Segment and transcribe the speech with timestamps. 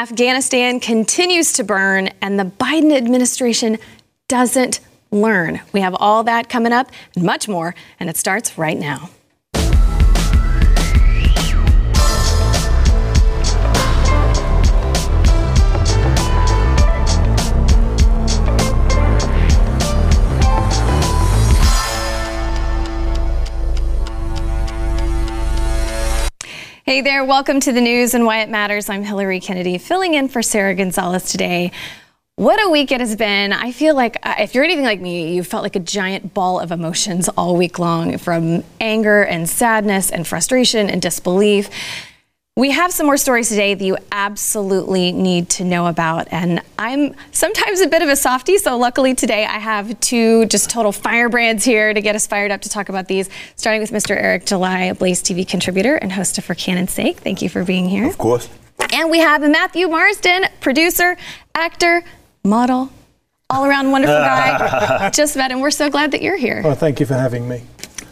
[0.00, 3.76] Afghanistan continues to burn, and the Biden administration
[4.28, 4.80] doesn't
[5.10, 5.60] learn.
[5.74, 9.10] We have all that coming up and much more, and it starts right now.
[26.86, 28.88] Hey there, welcome to the news and why it matters.
[28.88, 31.72] I'm Hillary Kennedy, filling in for Sara Gonzales today.
[32.36, 33.52] What a week it has been.
[33.52, 36.58] I feel like uh, if you're anything like me, you felt like a giant ball
[36.58, 41.68] of emotions all week long from anger and sadness and frustration and disbelief.
[42.60, 46.28] We have some more stories today that you absolutely need to know about.
[46.30, 50.68] And I'm sometimes a bit of a softie, so luckily today I have two just
[50.68, 53.30] total firebrands here to get us fired up to talk about these.
[53.56, 54.10] Starting with Mr.
[54.14, 57.20] Eric July, Blaze TV contributor and host of For Canon's Sake.
[57.20, 58.06] Thank you for being here.
[58.06, 58.50] Of course.
[58.92, 61.16] And we have Matthew Marsden, producer,
[61.54, 62.04] actor,
[62.44, 62.90] model,
[63.48, 65.08] all around wonderful guy.
[65.14, 65.60] just met him.
[65.60, 66.60] We're so glad that you're here.
[66.62, 67.62] Well, thank you for having me.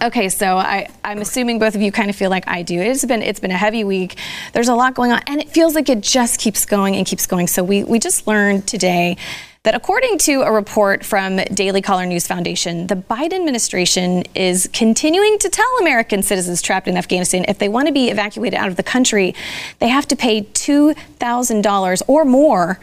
[0.00, 2.80] Okay, so I, I'm assuming both of you kind of feel like I do.
[2.80, 4.16] It's been it's been a heavy week.
[4.52, 7.26] There's a lot going on, and it feels like it just keeps going and keeps
[7.26, 7.48] going.
[7.48, 9.16] So we we just learned today
[9.64, 15.36] that according to a report from Daily Caller News Foundation, the Biden administration is continuing
[15.40, 18.76] to tell American citizens trapped in Afghanistan if they want to be evacuated out of
[18.76, 19.34] the country,
[19.80, 22.78] they have to pay two thousand dollars or more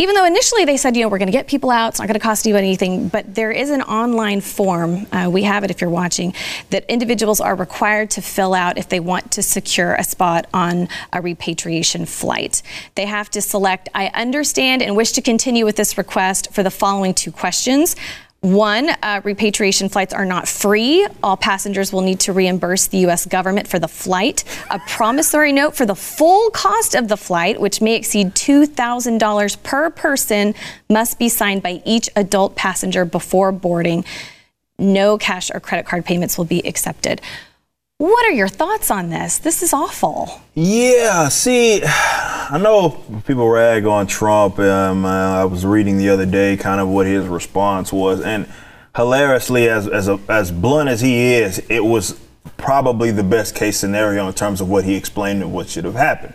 [0.00, 2.06] even though initially they said, you know, we're going to get people out, it's not
[2.06, 5.72] going to cost you anything, but there is an online form, uh, we have it
[5.72, 6.32] if you're watching,
[6.70, 10.88] that individuals are required to fill out if they want to secure a spot on
[11.12, 12.62] a repatriation flight.
[12.94, 16.70] They have to select, I understand and wish to continue with this request for the
[16.70, 17.96] following two questions.
[18.40, 21.04] One, uh, repatriation flights are not free.
[21.24, 23.26] All passengers will need to reimburse the U.S.
[23.26, 24.44] government for the flight.
[24.70, 29.90] A promissory note for the full cost of the flight, which may exceed $2,000 per
[29.90, 30.54] person,
[30.88, 34.04] must be signed by each adult passenger before boarding.
[34.78, 37.20] No cash or credit card payments will be accepted.
[38.00, 39.38] What are your thoughts on this?
[39.38, 40.40] This is awful.
[40.54, 42.90] Yeah, see, I know
[43.26, 44.60] people rag on Trump.
[44.60, 48.48] Um, uh, I was reading the other day kind of what his response was, and
[48.94, 52.20] hilariously, as as a, as blunt as he is, it was
[52.56, 55.96] probably the best case scenario in terms of what he explained and what should have
[55.96, 56.34] happened.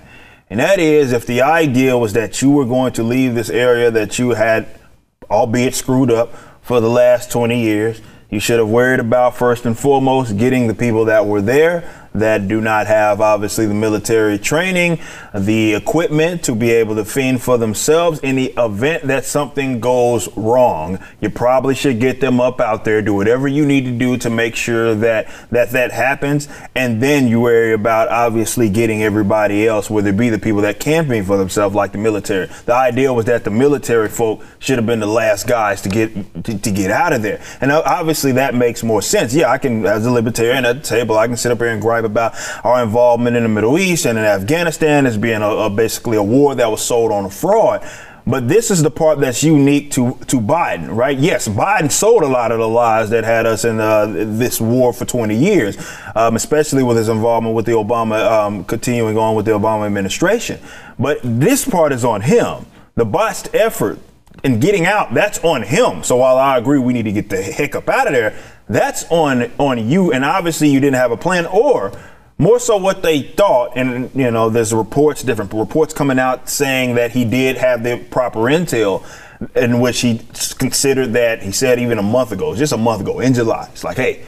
[0.49, 3.89] And that is, if the idea was that you were going to leave this area
[3.89, 4.67] that you had,
[5.31, 8.01] albeit screwed up, for the last 20 years
[8.33, 12.47] you should have worried about first and foremost getting the people that were there that
[12.47, 14.99] do not have obviously the military training,
[15.33, 20.29] the equipment to be able to fend for themselves in the event that something goes
[20.37, 20.99] wrong.
[21.21, 24.29] You probably should get them up out there, do whatever you need to do to
[24.29, 29.89] make sure that that that happens, and then you worry about obviously getting everybody else,
[29.89, 32.47] whether it be the people that can fend for themselves, like the military.
[32.65, 36.43] The idea was that the military folk should have been the last guys to get
[36.43, 39.33] to, to get out of there, and uh, obviously that makes more sense.
[39.33, 41.81] Yeah, I can, as a libertarian at the table, I can sit up here and
[41.81, 42.33] gripe about
[42.63, 46.23] our involvement in the Middle East and in Afghanistan as being a, a basically a
[46.23, 47.87] war that was sold on a fraud.
[48.25, 51.17] But this is the part that's unique to, to Biden, right?
[51.17, 54.93] Yes, Biden sold a lot of the lies that had us in uh, this war
[54.93, 55.77] for 20 years,
[56.15, 60.59] um, especially with his involvement with the Obama, um, continuing on with the Obama administration.
[60.97, 62.65] But this part is on him.
[62.95, 63.99] The botched effort
[64.43, 66.03] in getting out, that's on him.
[66.03, 68.37] So while I agree we need to get the heck up out of there,
[68.69, 70.11] that's on on you.
[70.11, 71.91] And obviously you didn't have a plan, or
[72.37, 73.73] more so what they thought.
[73.75, 78.03] And you know, there's reports, different reports coming out saying that he did have the
[78.09, 79.05] proper intel,
[79.55, 80.21] in which he
[80.57, 83.67] considered that he said even a month ago, just a month ago in July.
[83.71, 84.25] It's like, hey.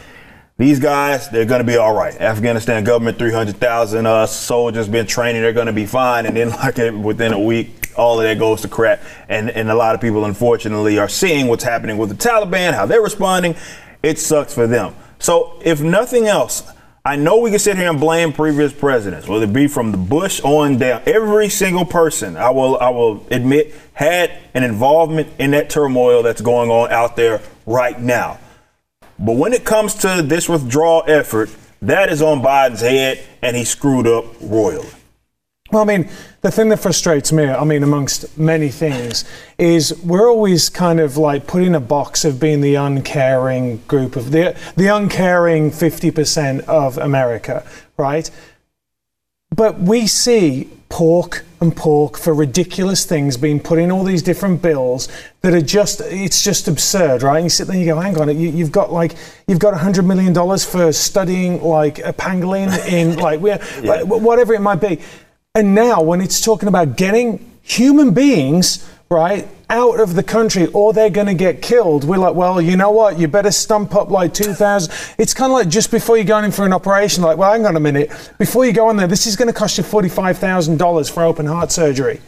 [0.58, 2.16] These guys, they're going to be all right.
[2.16, 5.42] Afghanistan government, 300,000 uh, soldiers been training.
[5.42, 6.26] They're going to be fine.
[6.26, 9.02] And then, like within a week, all of that goes to crap.
[9.28, 12.86] And and a lot of people, unfortunately, are seeing what's happening with the Taliban, how
[12.86, 13.56] they're responding,
[14.04, 14.96] it sucks for them.
[15.20, 16.64] So, if nothing else,
[17.08, 19.98] I know we can sit here and blame previous presidents, whether it be from the
[19.98, 21.04] Bush on down.
[21.06, 26.42] Every single person, I will, I will admit, had an involvement in that turmoil that's
[26.42, 28.40] going on out there right now.
[29.20, 31.50] But when it comes to this withdrawal effort,
[31.84, 34.90] that is on Biden's head, and he screwed up royally.
[35.72, 36.10] Well, I mean,
[36.42, 39.26] the thing that frustrates me, I mean, amongst many things,
[39.58, 44.16] is we're always kind of like put in a box of being the uncaring group
[44.16, 47.66] of the the uncaring 50% of America,
[47.98, 48.30] right?
[49.56, 54.62] But we see pork and pork for ridiculous things being put in all these different
[54.62, 55.08] bills
[55.42, 58.18] that are just it's just absurd right and you sit there and you go hang
[58.20, 59.16] on you, have got like
[59.48, 63.58] you've got a hundred million dollars for studying like a pangolin in like, yeah.
[63.84, 65.00] like whatever it might be
[65.56, 70.92] And now, when it's talking about getting human beings, right, out of the country or
[70.92, 73.18] they're going to get killed, we're like, well, you know what?
[73.18, 74.94] You better stump up like 2,000.
[75.18, 77.66] It's kind of like just before you're going in for an operation, like, well, hang
[77.66, 78.12] on a minute.
[78.38, 81.72] Before you go in there, this is going to cost you $45,000 for open heart
[81.72, 82.20] surgery.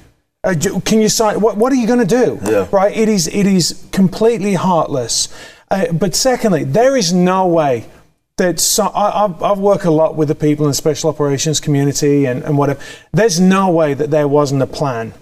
[0.43, 1.41] Uh, can you sign?
[1.41, 2.39] What, what are you going to do?
[2.49, 2.67] Yeah.
[2.71, 2.95] Right?
[2.95, 5.27] It is, it is completely heartless.
[5.69, 7.89] Uh, but secondly, there is no way
[8.37, 11.59] that so, I, I've, I've worked a lot with the people in the special operations
[11.59, 12.79] community and, and whatever.
[13.11, 15.13] There's no way that there wasn't a plan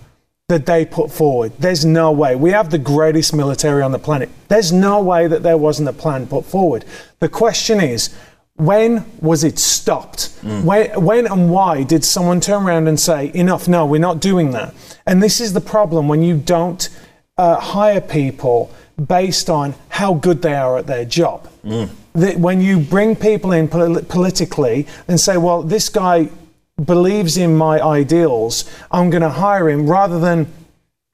[0.47, 1.53] that they put forward.
[1.57, 2.35] There's no way.
[2.35, 4.29] We have the greatest military on the planet.
[4.47, 6.85] There's no way that there wasn't a plan put forward.
[7.19, 8.15] The question is,
[8.57, 10.29] when was it stopped?
[10.43, 10.63] Mm.
[10.63, 14.51] When, when and why did someone turn around and say, enough, no, we're not doing
[14.51, 14.73] that?
[15.05, 16.89] And this is the problem when you don't
[17.37, 18.71] uh, hire people
[19.03, 21.49] based on how good they are at their job.
[21.65, 21.89] Mm.
[22.15, 26.29] That when you bring people in pol- politically and say, well, this guy
[26.83, 30.47] believes in my ideals, I'm going to hire him rather than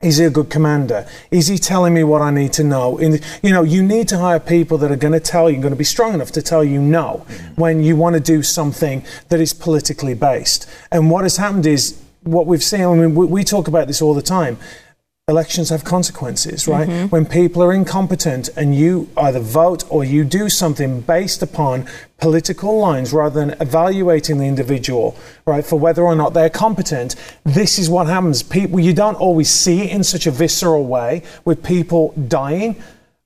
[0.02, 1.08] is he a good commander?
[1.30, 2.98] Is he telling me what I need to know?
[2.98, 5.74] The, you know, you need to hire people that are going to tell you, going
[5.74, 7.26] to be strong enough to tell you no
[7.56, 10.68] when you want to do something that is politically based.
[10.92, 12.82] And what has happened is what we've seen.
[12.82, 14.58] I mean, we, we talk about this all the time
[15.32, 16.88] elections have consequences, right?
[16.88, 17.08] Mm-hmm.
[17.08, 21.88] When people are incompetent and you either vote or you do something based upon
[22.20, 27.80] political lines rather than evaluating the individual, right, for whether or not they're competent, this
[27.80, 28.44] is what happens.
[28.44, 32.76] People, you don't always see it in such a visceral way with people dying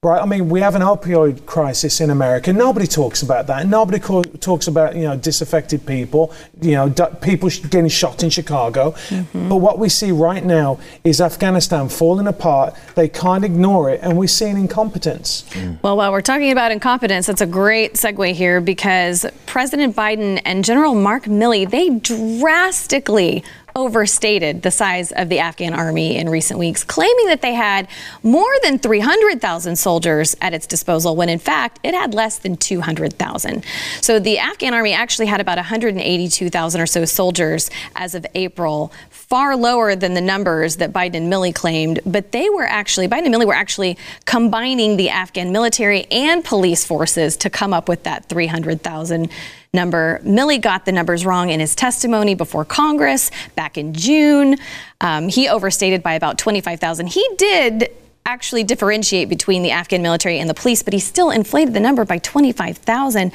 [0.05, 0.21] right?
[0.21, 2.53] I mean, we have an opioid crisis in America.
[2.53, 3.67] Nobody talks about that.
[3.67, 6.89] Nobody co- talks about you know disaffected people, you know,
[7.21, 8.91] people getting shot in Chicago.
[8.91, 9.49] Mm-hmm.
[9.49, 12.75] But what we see right now is Afghanistan falling apart.
[12.95, 15.43] They can't ignore it, and we're seeing incompetence.
[15.51, 15.81] Mm.
[15.81, 20.63] Well, while we're talking about incompetence, that's a great segue here because President Biden and
[20.63, 23.43] General Mark Milley they drastically
[23.75, 27.87] overstated the size of the Afghan army in recent weeks, claiming that they had
[28.23, 33.65] more than 300,000 soldiers at its disposal, when in fact it had less than 200,000.
[34.01, 39.57] So the Afghan army actually had about 182,000 or so soldiers as of April, far
[39.57, 43.35] lower than the numbers that Biden and Milley claimed, but they were actually, Biden and
[43.35, 48.29] Milley were actually combining the Afghan military and police forces to come up with that
[48.29, 49.29] 300,000
[49.75, 50.19] number.
[50.23, 54.57] Milley got the numbers wrong in his testimony before Congress back in June.
[55.01, 57.07] Um, he overstated by about 25,000.
[57.07, 57.89] He did
[58.25, 62.03] actually differentiate between the Afghan military and the police, but he still inflated the number
[62.05, 63.31] by 25,000.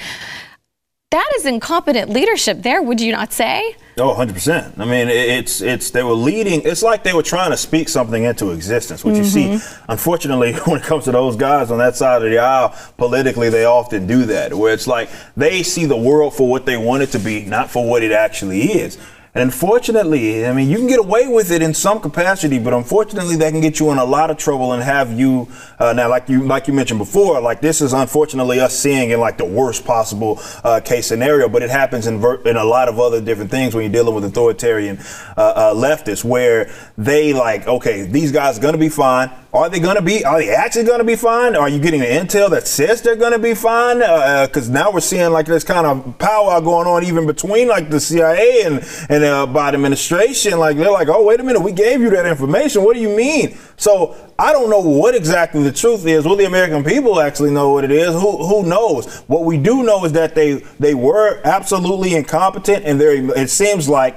[1.11, 3.75] That is incompetent leadership there, would you not say?
[3.99, 4.79] Oh, 100%.
[4.79, 8.23] I mean, it's it's they were leading, it's like they were trying to speak something
[8.23, 9.05] into existence.
[9.05, 9.23] What mm-hmm.
[9.25, 9.91] you see, mm-hmm.
[9.91, 13.65] unfortunately, when it comes to those guys on that side of the aisle, politically, they
[13.65, 17.09] often do that, where it's like they see the world for what they want it
[17.09, 18.97] to be, not for what it actually is.
[19.33, 23.37] And unfortunately, I mean, you can get away with it in some capacity, but unfortunately,
[23.37, 25.47] that can get you in a lot of trouble and have you
[25.79, 29.21] uh, now, like you like you mentioned before, like this is unfortunately us seeing in
[29.21, 32.89] like the worst possible uh, case scenario, but it happens in ver- in a lot
[32.89, 34.99] of other different things when you're dealing with authoritarian
[35.37, 36.69] uh, uh leftists, where
[36.99, 39.31] they like, okay, these guys are gonna be fine.
[39.53, 40.25] Are they going to be?
[40.25, 41.57] Are they actually going to be fine?
[41.57, 43.99] Are you getting the intel that says they're going to be fine?
[43.99, 47.91] Because uh, now we're seeing like this kind of power going on even between like
[47.91, 48.75] the CIA and
[49.09, 50.57] and uh, Biden administration.
[50.57, 52.85] Like they're like, oh wait a minute, we gave you that information.
[52.85, 53.59] What do you mean?
[53.77, 56.25] So I don't know what exactly the truth is.
[56.25, 58.15] Will the American people actually know what it is?
[58.15, 59.23] Who who knows?
[59.23, 63.89] What we do know is that they they were absolutely incompetent, and they it seems
[63.89, 64.17] like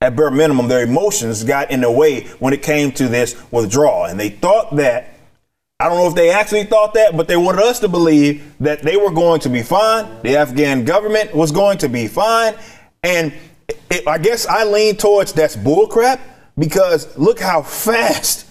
[0.00, 4.04] at bare minimum, their emotions got in the way when it came to this withdrawal.
[4.04, 5.14] And they thought that,
[5.80, 8.82] I don't know if they actually thought that, but they wanted us to believe that
[8.82, 10.22] they were going to be fine.
[10.22, 12.54] The Afghan government was going to be fine.
[13.02, 13.32] And
[13.90, 16.20] it, I guess I lean towards that's bullcrap
[16.56, 18.46] because look how fast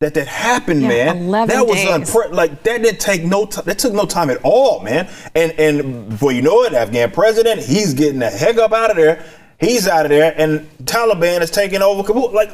[0.00, 1.30] that that happened, yeah, man.
[1.48, 3.64] that was unpre- like that didn't take no time.
[3.66, 5.10] That took no time at all, man.
[5.34, 8.96] And and before you know it, Afghan president, he's getting the heck up out of
[8.96, 9.26] there.
[9.60, 12.32] He's out of there, and Taliban is taking over Kabul.
[12.32, 12.50] Like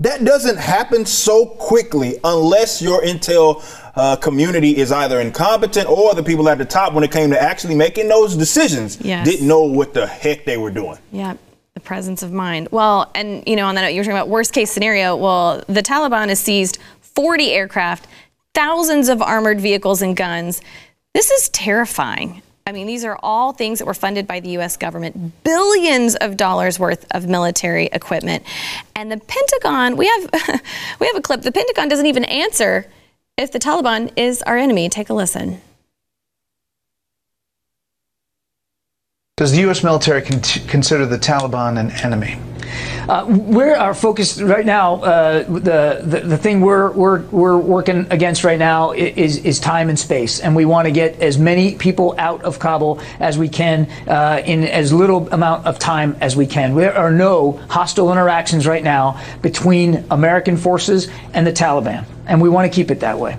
[0.00, 3.64] that doesn't happen so quickly unless your intel
[3.96, 7.40] uh, community is either incompetent or the people at the top, when it came to
[7.40, 9.26] actually making those decisions, yes.
[9.26, 10.98] didn't know what the heck they were doing.
[11.12, 11.36] Yeah
[11.74, 12.68] the presence of mind.
[12.70, 15.16] Well, and you know, on that note, you were talking about worst case scenario.
[15.16, 18.06] Well, the Taliban has seized 40 aircraft,
[18.54, 20.62] thousands of armored vehicles and guns.
[21.12, 22.42] This is terrifying.
[22.66, 24.78] I mean, these are all things that were funded by the U.S.
[24.78, 28.42] government, billions of dollars worth of military equipment.
[28.96, 30.30] And the Pentagon, we have,
[30.98, 31.42] we have a clip.
[31.42, 32.86] The Pentagon doesn't even answer
[33.36, 34.88] if the Taliban is our enemy.
[34.88, 35.60] Take a listen.
[39.36, 39.84] Does the U.S.
[39.84, 42.38] military con- consider the Taliban an enemy?
[43.08, 44.96] Uh, we're our focus right now.
[45.02, 49.88] Uh, the, the the thing we're we're we're working against right now is is time
[49.88, 53.48] and space, and we want to get as many people out of Kabul as we
[53.48, 56.74] can uh, in as little amount of time as we can.
[56.74, 62.48] There are no hostile interactions right now between American forces and the Taliban, and we
[62.48, 63.36] want to keep it that way.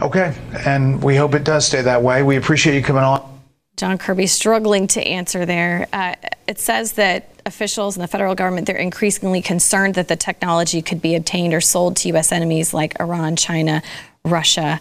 [0.00, 0.34] Okay,
[0.64, 2.22] and we hope it does stay that way.
[2.22, 3.37] We appreciate you coming on.
[3.78, 5.88] John Kirby struggling to answer there.
[5.92, 6.14] Uh,
[6.48, 11.00] it says that officials in the federal government they're increasingly concerned that the technology could
[11.00, 12.32] be obtained or sold to U.S.
[12.32, 13.82] enemies like Iran, China,
[14.24, 14.80] Russia.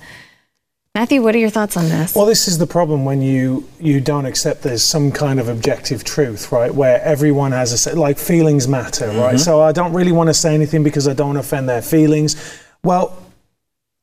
[0.95, 2.15] Matthew, what are your thoughts on this?
[2.15, 6.03] Well, this is the problem when you you don't accept there's some kind of objective
[6.03, 6.73] truth, right?
[6.73, 9.19] Where everyone has a like feelings matter, mm-hmm.
[9.19, 9.39] right?
[9.39, 12.35] So I don't really want to say anything because I don't offend their feelings.
[12.83, 13.15] Well,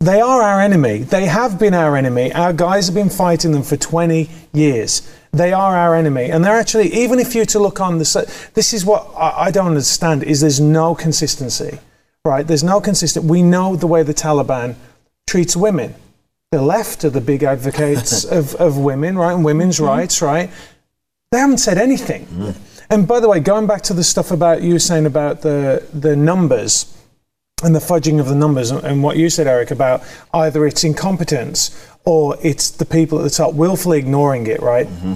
[0.04, 0.98] they are our enemy.
[0.98, 2.32] They have been our enemy.
[2.32, 5.10] Our guys have been fighting them for 20 years.
[5.32, 6.30] They are our enemy.
[6.30, 9.50] And they're actually, even if you to look on the, this is what I, I
[9.50, 11.78] don't understand, is there's no consistency,
[12.24, 12.46] right?
[12.46, 13.26] There's no consistency.
[13.26, 14.76] We know the way the Taliban
[15.26, 15.94] treats women.
[16.52, 19.32] The left are the big advocates of, of women, right?
[19.32, 19.86] And women's mm-hmm.
[19.86, 20.50] rights, right?
[21.32, 22.26] They haven't said anything.
[22.26, 22.56] Mm.
[22.90, 26.14] And by the way, going back to the stuff about you saying about the, the
[26.14, 26.93] numbers,
[27.64, 30.02] and the fudging of the numbers and what you said, Eric, about
[30.32, 34.86] either it's incompetence or it's the people at the top willfully ignoring it, right?
[34.86, 35.14] Mm-hmm.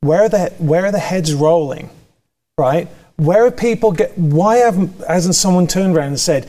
[0.00, 1.88] Where are the where are the heads rolling,
[2.58, 2.88] right?
[3.16, 4.16] Where are people get?
[4.18, 6.48] Why haven't hasn't someone turned around and said,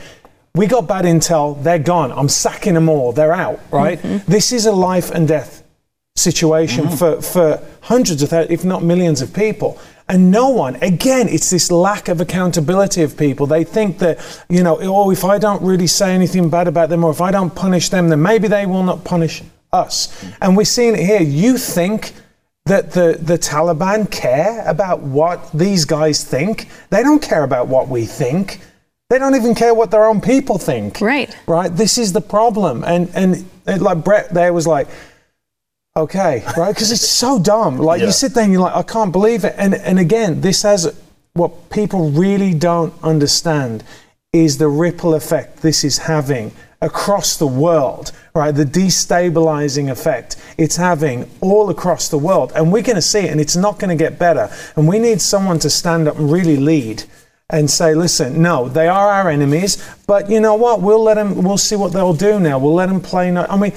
[0.54, 1.62] "We got bad intel.
[1.62, 2.10] They're gone.
[2.12, 3.12] I'm sacking them all.
[3.12, 4.00] They're out." Right?
[4.00, 4.30] Mm-hmm.
[4.30, 5.62] This is a life and death
[6.16, 6.96] situation mm-hmm.
[6.96, 9.78] for for hundreds of, if not millions of people.
[10.08, 13.46] And no one, again, it's this lack of accountability of people.
[13.46, 14.18] They think that,
[14.50, 17.30] you know, oh, if I don't really say anything bad about them or if I
[17.30, 19.42] don't punish them, then maybe they will not punish
[19.72, 20.24] us.
[20.42, 21.22] And we're seeing it here.
[21.22, 22.12] You think
[22.66, 26.68] that the, the Taliban care about what these guys think?
[26.90, 28.60] They don't care about what we think.
[29.08, 31.00] They don't even care what their own people think.
[31.00, 31.34] Right.
[31.46, 31.74] Right?
[31.74, 32.84] This is the problem.
[32.84, 34.88] And, and it, like Brett there was like,
[35.96, 36.74] okay, right?
[36.74, 37.78] Because it's so dumb.
[37.78, 38.06] Like yeah.
[38.06, 39.54] you sit there and you're like, I can't believe it.
[39.56, 40.94] And and again, this has
[41.34, 43.84] what people really don't understand
[44.32, 48.52] is the ripple effect this is having across the world, right?
[48.52, 52.52] The destabilizing effect it's having all across the world.
[52.54, 54.50] And we're going to see it, and it's not going to get better.
[54.76, 57.04] And we need someone to stand up and really lead
[57.50, 60.80] and say, listen, no, they are our enemies, but you know what?
[60.80, 62.58] We'll let them, we'll see what they'll do now.
[62.58, 63.30] We'll let them play.
[63.30, 63.72] No, I mean,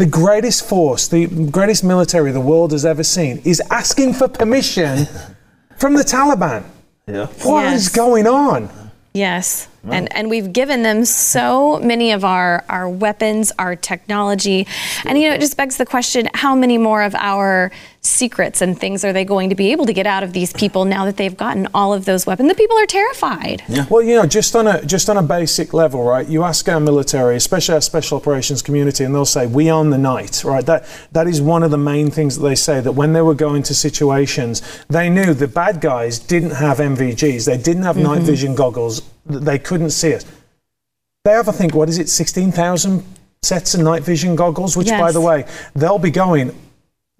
[0.00, 5.06] the greatest force, the greatest military the world has ever seen, is asking for permission
[5.76, 6.64] from the Taliban.
[7.06, 7.26] Yeah.
[7.42, 7.82] What yes.
[7.82, 8.70] is going on?
[9.12, 9.68] Yes.
[9.84, 14.66] And and we've given them so many of our our weapons, our technology.
[15.04, 17.70] And you know, it just begs the question, how many more of our
[18.02, 20.86] secrets and things are they going to be able to get out of these people
[20.86, 22.48] now that they've gotten all of those weapons?
[22.48, 23.62] The people are terrified.
[23.68, 23.86] Yeah.
[23.90, 26.26] Well, you know, just on a just on a basic level, right?
[26.26, 29.98] You ask our military, especially our special operations community, and they'll say, "We own the
[29.98, 30.64] night," right?
[30.64, 32.80] That that is one of the main things that they say.
[32.80, 37.46] That when they were going to situations, they knew the bad guys didn't have NVGs,
[37.46, 38.14] they didn't have mm-hmm.
[38.14, 40.24] night vision goggles they couldn't see us.
[41.24, 43.04] They have, I think, what is it, 16,000
[43.42, 45.00] sets of night vision goggles, which, yes.
[45.00, 46.56] by the way, they'll be going.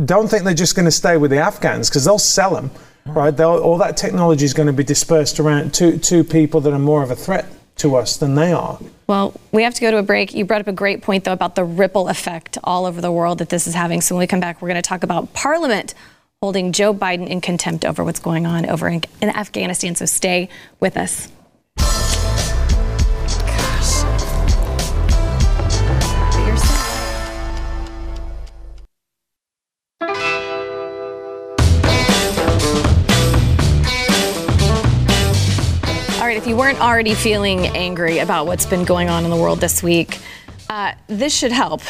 [0.05, 2.71] Don't think they're just going to stay with the Afghans because they'll sell them,
[3.07, 3.15] mm.
[3.15, 3.37] right?
[3.37, 6.79] They'll, all that technology is going to be dispersed around to, to people that are
[6.79, 8.79] more of a threat to us than they are.
[9.07, 10.35] Well, we have to go to a break.
[10.35, 13.39] You brought up a great point, though, about the ripple effect all over the world
[13.39, 14.01] that this is having.
[14.01, 15.95] So when we come back, we're going to talk about Parliament
[16.43, 19.95] holding Joe Biden in contempt over what's going on over in, in Afghanistan.
[19.95, 20.49] So stay
[20.79, 21.29] with us.
[36.61, 40.19] Weren't already feeling angry about what's been going on in the world this week,
[40.69, 41.81] uh, this should help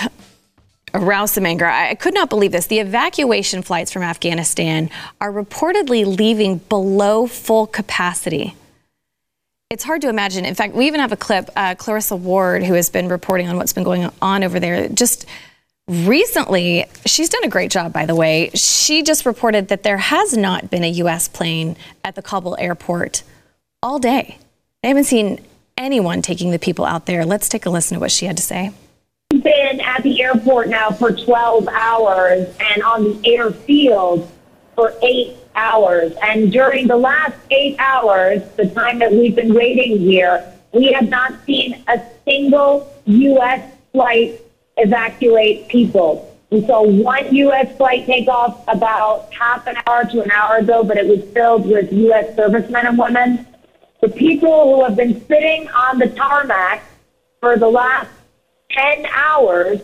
[0.94, 1.66] arouse some anger.
[1.66, 2.68] I could not believe this.
[2.68, 4.88] The evacuation flights from Afghanistan
[5.20, 8.54] are reportedly leaving below full capacity.
[9.70, 10.44] It's hard to imagine.
[10.44, 11.50] In fact, we even have a clip.
[11.56, 15.26] Uh, Clarissa Ward, who has been reporting on what's been going on over there, just
[15.88, 18.50] recently, she's done a great job, by the way.
[18.54, 21.26] She just reported that there has not been a U.S.
[21.26, 23.24] plane at the Kabul airport
[23.82, 24.38] all day.
[24.82, 25.44] They haven't seen
[25.76, 27.26] anyone taking the people out there.
[27.26, 28.72] Let's take a listen to what she had to say.
[29.28, 34.30] Been at the airport now for 12 hours and on the airfield
[34.74, 36.14] for eight hours.
[36.22, 41.10] And during the last eight hours, the time that we've been waiting here, we have
[41.10, 43.70] not seen a single U.S.
[43.92, 44.40] flight
[44.78, 46.26] evacuate people.
[46.48, 47.76] We saw one U.S.
[47.76, 51.66] flight take off about half an hour to an hour ago, but it was filled
[51.66, 52.34] with U.S.
[52.34, 53.46] servicemen and women.
[54.00, 56.82] The people who have been sitting on the tarmac
[57.40, 58.10] for the last
[58.70, 59.80] 10 hours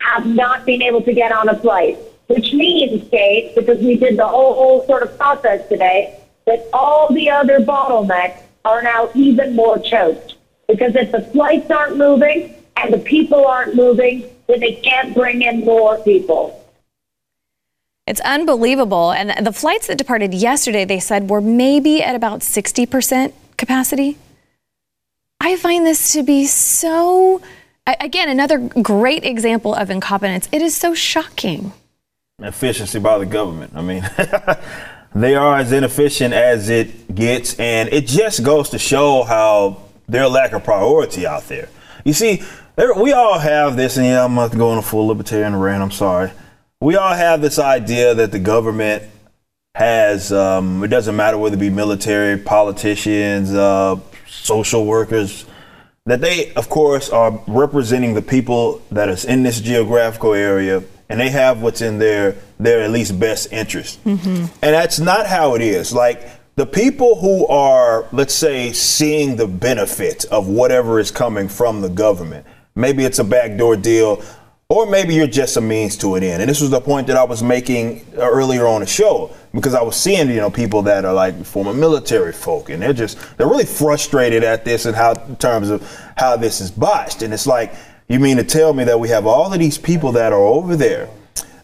[0.00, 1.98] have not been able to get on a flight,
[2.28, 7.12] which means, Kate, because we did the whole, whole sort of process today, that all
[7.12, 10.36] the other bottlenecks are now even more choked.
[10.66, 15.42] Because if the flights aren't moving and the people aren't moving, then they can't bring
[15.42, 16.56] in more people.
[18.06, 19.12] It's unbelievable.
[19.12, 24.18] And the flights that departed yesterday, they said, were maybe at about 60% capacity.
[25.38, 27.40] I find this to be so,
[27.86, 30.48] again, another great example of incompetence.
[30.50, 31.72] It is so shocking.
[32.40, 33.72] Efficiency by the government.
[33.76, 34.02] I mean,
[35.14, 40.26] they are as inefficient as it gets, and it just goes to show how their
[40.26, 41.68] lack of priority out there.
[42.04, 42.42] You see,
[42.96, 45.82] we all have this, and yeah, I'm not going a full libertarian rant.
[45.82, 46.32] I'm sorry.
[46.80, 49.04] We all have this idea that the government
[49.74, 50.32] has.
[50.32, 53.98] Um, it doesn't matter whether it be military, politicians, uh,
[54.28, 55.46] social workers.
[56.06, 61.20] That they, of course, are representing the people that is in this geographical area, and
[61.20, 64.02] they have what's in their their at least best interest.
[64.04, 64.46] Mm-hmm.
[64.62, 65.92] And that's not how it is.
[65.92, 71.80] Like the people who are, let's say, seeing the benefit of whatever is coming from
[71.80, 74.22] the government Maybe it's a backdoor deal,
[74.70, 76.40] or maybe you're just a means to an end.
[76.40, 79.74] And this was the point that I was making uh, earlier on the show because
[79.74, 83.18] I was seeing, you know, people that are like former military folk, and they're just
[83.36, 85.82] they're really frustrated at this and how in terms of
[86.16, 87.22] how this is botched.
[87.22, 87.74] And it's like,
[88.08, 90.76] you mean to tell me that we have all of these people that are over
[90.76, 91.10] there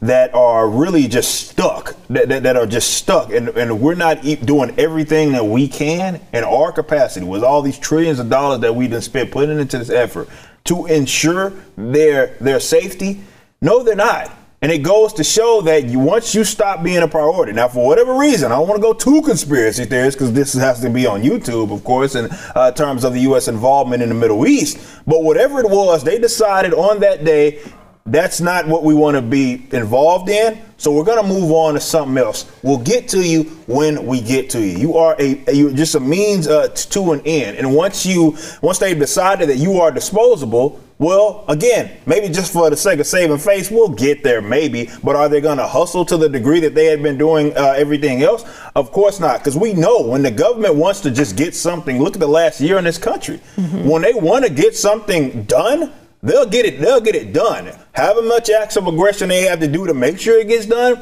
[0.02, 4.20] that are really just stuck, that, that, that, are just stuck, and, and we're not
[4.44, 8.74] doing everything that we can in our capacity with all these trillions of dollars that
[8.74, 10.28] we done spent putting into this effort
[10.66, 13.20] to ensure their their safety?
[13.60, 14.32] No, they're not.
[14.62, 17.86] And it goes to show that you, once you stop being a priority, now for
[17.86, 21.06] whatever reason, I don't want to go too conspiracy theories because this has to be
[21.06, 23.48] on YouTube, of course, in uh, terms of the U.S.
[23.48, 24.78] involvement in the Middle East.
[25.06, 27.62] But whatever it was, they decided on that day
[28.06, 30.60] that's not what we want to be involved in.
[30.78, 32.50] So we're going to move on to something else.
[32.62, 34.78] We'll get to you when we get to you.
[34.78, 37.56] You are a, you're just a means uh, to an end.
[37.56, 42.70] And once you once they've decided that you are disposable, well, again, maybe just for
[42.70, 44.88] the sake of saving face, we'll get there maybe.
[45.02, 47.74] But are they going to hustle to the degree that they had been doing uh,
[47.76, 48.44] everything else?
[48.74, 52.02] Of course not, because we know when the government wants to just get something.
[52.02, 53.40] Look at the last year in this country.
[53.56, 53.88] Mm-hmm.
[53.88, 56.80] When they want to get something done They'll get it.
[56.80, 57.72] They'll get it done.
[57.94, 61.00] However much acts of aggression they have to do to make sure it gets done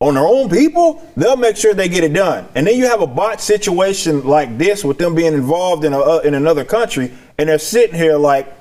[0.00, 2.46] on their own people, they'll make sure they get it done.
[2.54, 5.98] And then you have a bot situation like this with them being involved in a,
[5.98, 8.52] uh, in another country, and they're sitting here like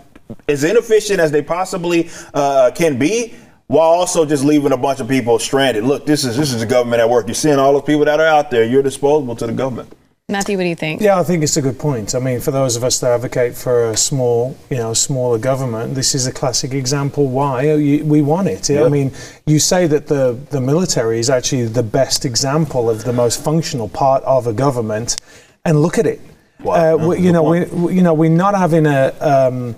[0.47, 3.35] as inefficient as they possibly uh, can be,
[3.67, 5.83] while also just leaving a bunch of people stranded.
[5.83, 7.27] Look, this is this is the government at work.
[7.27, 8.63] You're seeing all those people that are out there.
[8.63, 9.91] You're disposable to the government.
[10.27, 11.01] Matthew, what do you think?
[11.01, 12.15] Yeah, I think it's a good point.
[12.15, 15.93] I mean, for those of us that advocate for a small, you know, smaller government,
[15.93, 18.67] this is a classic example why we want it.
[18.67, 18.85] Yeah.
[18.85, 19.11] I mean,
[19.45, 23.87] you say that the, the military is actually the best example of the most functional
[23.87, 25.17] part of a government,
[25.63, 26.19] and look at it.
[26.59, 26.73] Wow.
[26.73, 27.59] Uh, we, you know, we,
[27.93, 29.13] you know, we're not having a.
[29.21, 29.75] Um,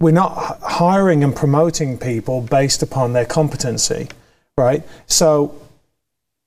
[0.00, 4.08] we're not hiring and promoting people based upon their competency,
[4.56, 4.82] right?
[5.06, 5.60] So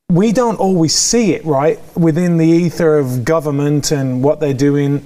[0.10, 5.06] we don't always see it, right, within the ether of government and what they're doing.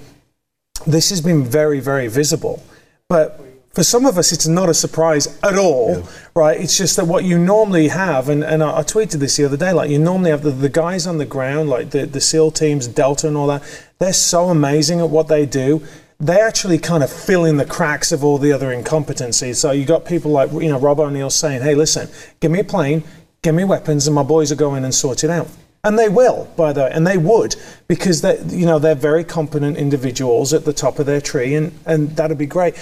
[0.86, 2.64] This has been very, very visible.
[3.08, 3.42] But
[3.74, 6.06] for some of us, it's not a surprise at all, yeah.
[6.36, 6.60] right?
[6.60, 9.58] It's just that what you normally have, and, and I, I, tweeted this the other
[9.58, 12.52] day, like you normally have the, the guys on the ground, like the, the SEAL
[12.52, 13.64] teams, Delta and all that,
[14.00, 15.84] they're so amazing at what they do.
[16.20, 19.56] They actually kind of fill in the cracks of all the other incompetencies.
[19.56, 22.10] So you got people like, you know, Rob O'Neill saying, hey, listen,
[22.40, 23.04] give me a plane,
[23.43, 25.47] give me weapons and my boys will go in and sort it out.
[25.84, 27.56] And they will, by the way, and they would,
[27.88, 31.71] because they, you know, they're very competent individuals at the top of their tree, and,
[31.88, 32.75] and that'd be great.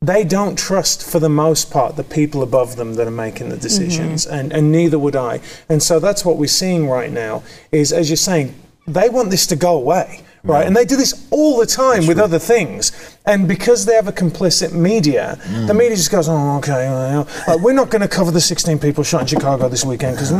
[0.00, 3.56] They don't trust, for the most part, the people above them that are making the
[3.56, 4.34] decisions, mm-hmm.
[4.34, 5.40] and, and neither would I.
[5.68, 7.44] And so that's what we're seeing right now.
[7.70, 8.56] Is as you're saying,
[8.88, 10.66] they want this to go away right?
[10.66, 12.24] And they do this all the time That's with true.
[12.24, 13.16] other things.
[13.26, 15.66] And because they have a complicit media, mm.
[15.66, 18.78] the media just goes, oh, okay, well, uh, we're not going to cover the 16
[18.78, 20.32] people shot in Chicago this weekend because,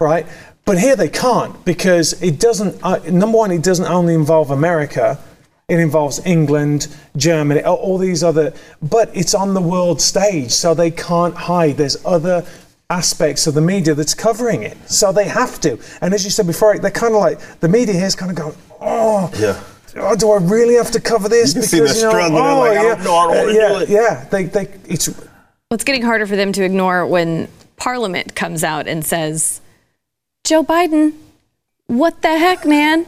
[0.00, 0.26] right?
[0.64, 5.18] But here they can't because it doesn't, uh, number one, it doesn't only involve America.
[5.68, 10.90] It involves England, Germany, all these other, but it's on the world stage, so they
[10.90, 11.76] can't hide.
[11.76, 12.44] There's other
[12.90, 14.76] aspects of the media that's covering it.
[14.90, 15.78] So they have to.
[16.00, 18.36] And as you said before, they're kind of like, the media here is kind of
[18.36, 19.62] going, oh, yeah.
[19.96, 21.54] Oh, do I really have to cover this?
[21.54, 23.48] You can because, see the you know, oh, like, yeah, I don't know, I don't
[23.48, 24.24] uh, yeah, yeah.
[24.30, 25.08] They, they, it's.
[25.08, 25.26] Well,
[25.72, 29.60] it's getting harder for them to ignore when Parliament comes out and says,
[30.44, 31.14] Joe Biden,
[31.86, 33.06] what the heck, man?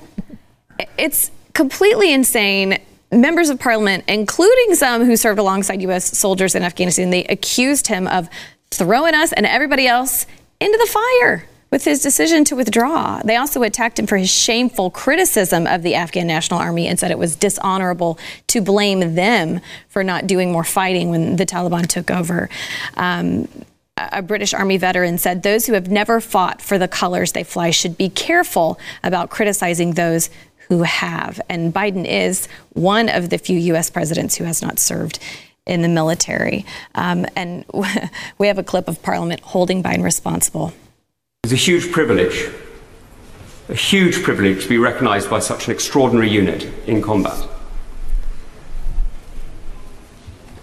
[0.99, 2.79] It's completely insane.
[3.11, 6.17] Members of parliament, including some who served alongside U.S.
[6.17, 8.29] soldiers in Afghanistan, they accused him of
[8.71, 10.27] throwing us and everybody else
[10.61, 13.21] into the fire with his decision to withdraw.
[13.25, 17.11] They also attacked him for his shameful criticism of the Afghan National Army and said
[17.11, 22.11] it was dishonorable to blame them for not doing more fighting when the Taliban took
[22.11, 22.51] over.
[22.95, 23.49] Um,
[23.97, 27.71] a British Army veteran said those who have never fought for the colors they fly
[27.71, 30.29] should be careful about criticizing those
[30.69, 31.41] who have.
[31.49, 33.91] And Biden is one of the few U.S.
[33.91, 35.19] presidents who has not served
[35.67, 36.67] in the military.
[36.95, 37.65] Um, and
[38.39, 40.73] we have a clip of Parliament holding Biden responsible.
[41.45, 42.51] It's a huge privilege,
[43.69, 47.49] a huge privilege to be recognised by such an extraordinary unit in combat.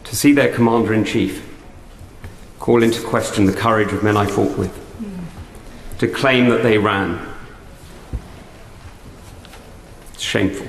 [0.05, 1.45] To see their commander in chief
[2.59, 4.73] call into question the courage of men I fought with,
[5.99, 7.27] to claim that they ran.
[10.13, 10.67] It's shameful.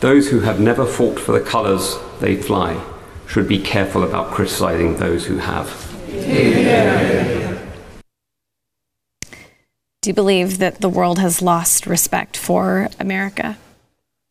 [0.00, 2.78] Those who have never fought for the colours they fly
[3.26, 5.70] should be careful about criticising those who have.
[10.04, 13.56] Do you believe that the world has lost respect for America?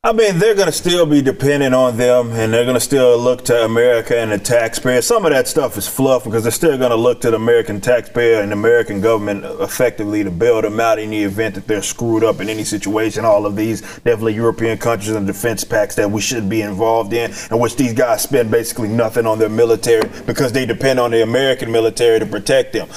[0.03, 3.17] I mean, they're going to still be dependent on them, and they're going to still
[3.17, 5.01] look to America and the taxpayer.
[5.01, 7.81] Some of that stuff is fluff because they're still going to look to the American
[7.81, 11.81] taxpayer and the American government effectively to bail them out in the event that they're
[11.81, 13.25] screwed up in any situation.
[13.25, 17.33] All of these definitely European countries and defense pacts that we should be involved in,
[17.49, 21.23] and which these guys spend basically nothing on their military because they depend on the
[21.23, 22.87] American military to protect them.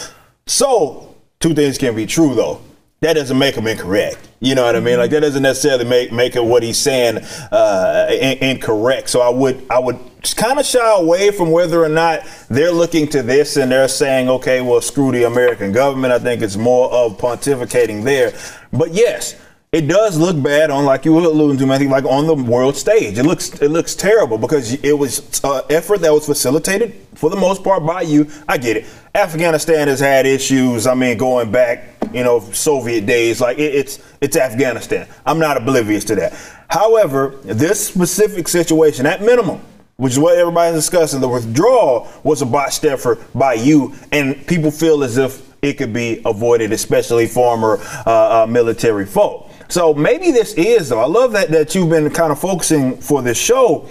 [0.46, 1.15] So,
[1.46, 2.60] two things can be true though
[3.00, 4.26] that doesn't make him incorrect.
[4.40, 4.98] You know what I mean?
[4.98, 7.18] Like that doesn't necessarily make make it what he's saying
[7.52, 9.10] uh, in, incorrect.
[9.10, 9.98] So I would I would
[10.36, 14.28] kind of shy away from whether or not they're looking to this and they're saying,
[14.28, 16.12] okay, well, screw the American government.
[16.12, 18.32] I think it's more of pontificating there.
[18.72, 19.36] But yes,
[19.76, 22.76] it does look bad on, like you were alluding to, think, like on the world
[22.76, 23.18] stage.
[23.18, 27.36] It looks it looks terrible because it was an effort that was facilitated for the
[27.36, 28.26] most part by you.
[28.48, 28.86] I get it.
[29.14, 30.86] Afghanistan has had issues.
[30.86, 31.84] I mean, going back,
[32.14, 33.42] you know, Soviet days.
[33.42, 35.06] Like it, it's it's Afghanistan.
[35.26, 36.32] I'm not oblivious to that.
[36.70, 39.60] However, this specific situation, at minimum,
[39.96, 44.70] which is what everybody's discussing, the withdrawal was a botched effort by you, and people
[44.70, 49.45] feel as if it could be avoided, especially former uh, uh, military folk.
[49.68, 51.00] So maybe this is though.
[51.00, 53.88] I love that that you've been kind of focusing for this show.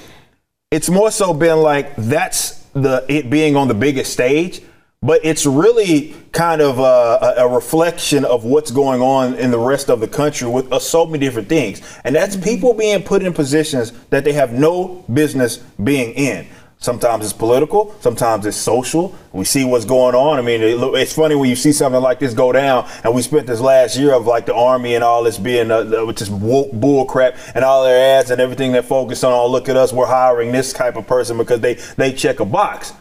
[0.71, 4.61] It's more so been like that's the it being on the biggest stage,
[5.01, 9.89] but it's really kind of a, a reflection of what's going on in the rest
[9.89, 13.33] of the country with uh, so many different things, and that's people being put in
[13.33, 16.47] positions that they have no business being in.
[16.85, 19.15] Sometimes it's political, sometimes it's social.
[19.33, 20.37] We see what's going on.
[20.37, 23.23] I mean, it, it's funny when you see something like this go down, and we
[23.23, 27.05] spent this last year of like the army and all this being uh, just bull
[27.05, 29.33] crap and all their ads and everything they're focused on.
[29.33, 32.45] Oh, look at us, we're hiring this type of person because they they check a
[32.45, 32.93] box.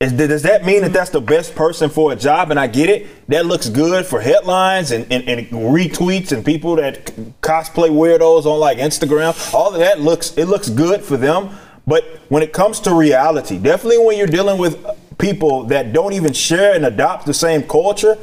[0.00, 2.50] Is, does that mean that that's the best person for a job?
[2.50, 3.06] And I get it.
[3.28, 8.58] That looks good for headlines and, and, and, retweets and people that cosplay weirdos on
[8.58, 9.54] like Instagram.
[9.54, 11.56] All of that looks it looks good for them.
[11.86, 14.84] But when it comes to reality, definitely when you're dealing with
[15.18, 18.18] people that don't even share and adopt the same culture,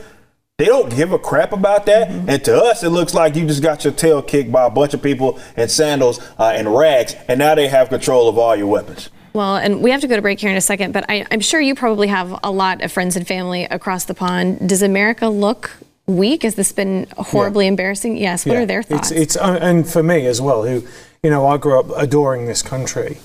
[0.57, 2.09] they don't give a crap about that.
[2.09, 2.29] Mm-hmm.
[2.29, 4.93] And to us, it looks like you just got your tail kicked by a bunch
[4.93, 8.67] of people in sandals uh, and rags, and now they have control of all your
[8.67, 9.09] weapons.
[9.33, 11.39] Well, and we have to go to break here in a second, but I, am
[11.39, 14.67] sure you probably have a lot of friends and family across the pond.
[14.67, 15.71] Does America look
[16.07, 16.43] weak?
[16.43, 17.69] Has this been horribly yeah.
[17.69, 18.17] embarrassing?
[18.17, 18.45] Yes.
[18.45, 18.61] What yeah.
[18.61, 19.11] are their thoughts?
[19.11, 20.83] It's, it's uh, and for me as well, who
[21.23, 23.17] you know, I grew up adoring this country.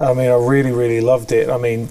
[0.00, 1.50] I mean, I really, really loved it.
[1.50, 1.90] I mean,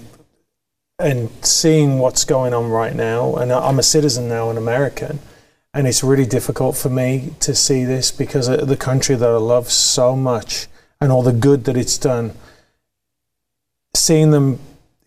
[0.98, 5.20] and seeing what's going on right now, and I'm a citizen now, an American,
[5.72, 9.70] and it's really difficult for me to see this because the country that I love
[9.70, 10.66] so much
[11.00, 12.32] and all the good that it's done,
[13.94, 14.58] seeing them,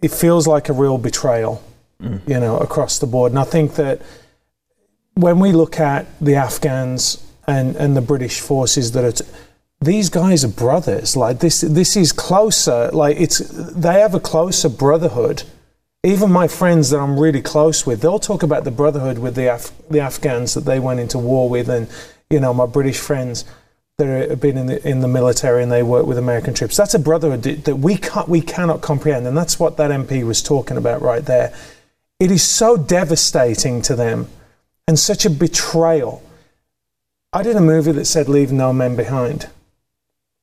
[0.01, 1.61] it feels like a real betrayal,
[2.01, 2.27] mm.
[2.27, 3.33] you know, across the board.
[3.33, 4.01] And I think that
[5.15, 9.25] when we look at the Afghans and, and the British forces that are,
[9.85, 11.15] these guys are brothers.
[11.15, 12.89] Like this, this is closer.
[12.91, 15.43] Like it's, they have a closer brotherhood.
[16.03, 19.53] Even my friends that I'm really close with, they'll talk about the brotherhood with the
[19.53, 21.87] Af- the Afghans that they went into war with, and
[22.29, 23.45] you know my British friends
[23.97, 26.75] that have been in the in the military and they work with American troops.
[26.75, 30.43] That's a brotherhood that we can't we cannot comprehend, and that's what that MP was
[30.43, 31.55] talking about right there.
[32.19, 34.27] It is so devastating to them,
[34.89, 36.21] and such a betrayal.
[37.31, 39.47] I did a movie that said "Leave no men behind."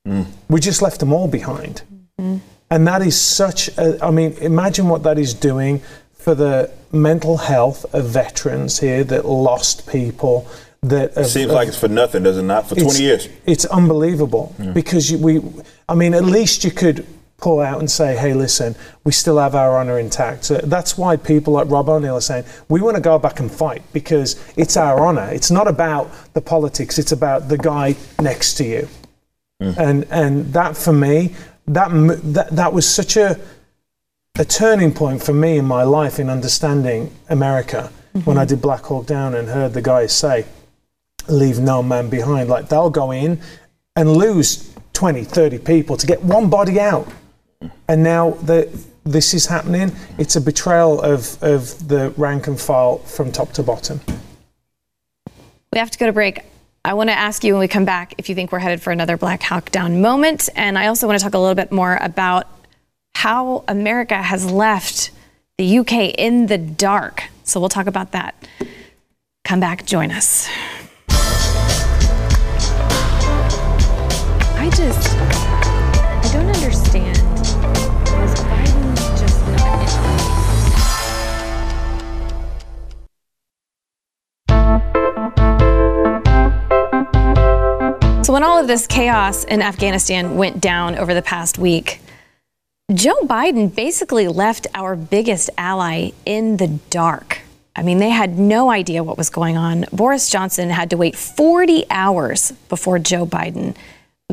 [0.06, 0.26] Mm.
[0.48, 1.82] We just left them all behind.
[2.18, 2.40] Mm.
[2.70, 5.82] And that is such a, I mean, imagine what that is doing
[6.12, 10.46] for the mental health of veterans here that lost people.
[10.82, 12.68] That have, Seems have- like it's for nothing, does it not?
[12.68, 13.28] For 20 years.
[13.46, 15.42] It's unbelievable because you, we,
[15.88, 19.54] I mean, at least you could pull out and say, hey, listen, we still have
[19.54, 20.44] our honour intact.
[20.44, 23.50] So that's why people like Rob O'Neill are saying, we want to go back and
[23.50, 25.30] fight because it's our honour.
[25.32, 28.88] It's not about the politics, it's about the guy next to you.
[29.60, 29.76] Mm.
[29.78, 31.34] And, and that for me,
[31.66, 31.90] that,
[32.34, 33.38] that, that was such a,
[34.38, 38.24] a turning point for me in my life in understanding America mm-hmm.
[38.24, 40.46] when I did Black Hawk Down and heard the guys say,
[41.28, 42.48] leave no man behind.
[42.48, 43.40] Like they'll go in
[43.96, 47.08] and lose 20, 30 people to get one body out.
[47.62, 47.70] Mm.
[47.88, 48.68] And now that
[49.04, 53.62] this is happening, it's a betrayal of, of the rank and file from top to
[53.62, 54.00] bottom.
[55.72, 56.40] We have to go to break.
[56.82, 58.90] I want to ask you when we come back if you think we're headed for
[58.90, 60.48] another Black Hawk Down moment.
[60.56, 62.46] And I also want to talk a little bit more about
[63.14, 65.10] how America has left
[65.58, 67.24] the UK in the dark.
[67.44, 68.34] So we'll talk about that.
[69.44, 70.48] Come back, join us.
[74.56, 77.09] I just, I don't understand.
[88.30, 92.00] So, when all of this chaos in Afghanistan went down over the past week,
[92.94, 97.40] Joe Biden basically left our biggest ally in the dark.
[97.74, 99.84] I mean, they had no idea what was going on.
[99.90, 103.74] Boris Johnson had to wait 40 hours before Joe Biden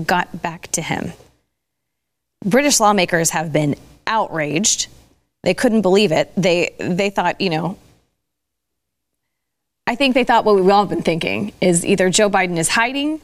[0.05, 1.13] got back to him.
[2.45, 3.73] British lawmakers have been
[4.05, 4.89] outraged.
[5.41, 6.31] They couldn't believe it.
[6.38, 7.79] They they thought, you know,
[9.88, 13.21] I think they thought what we've all been thinking is either Joe Biden is hiding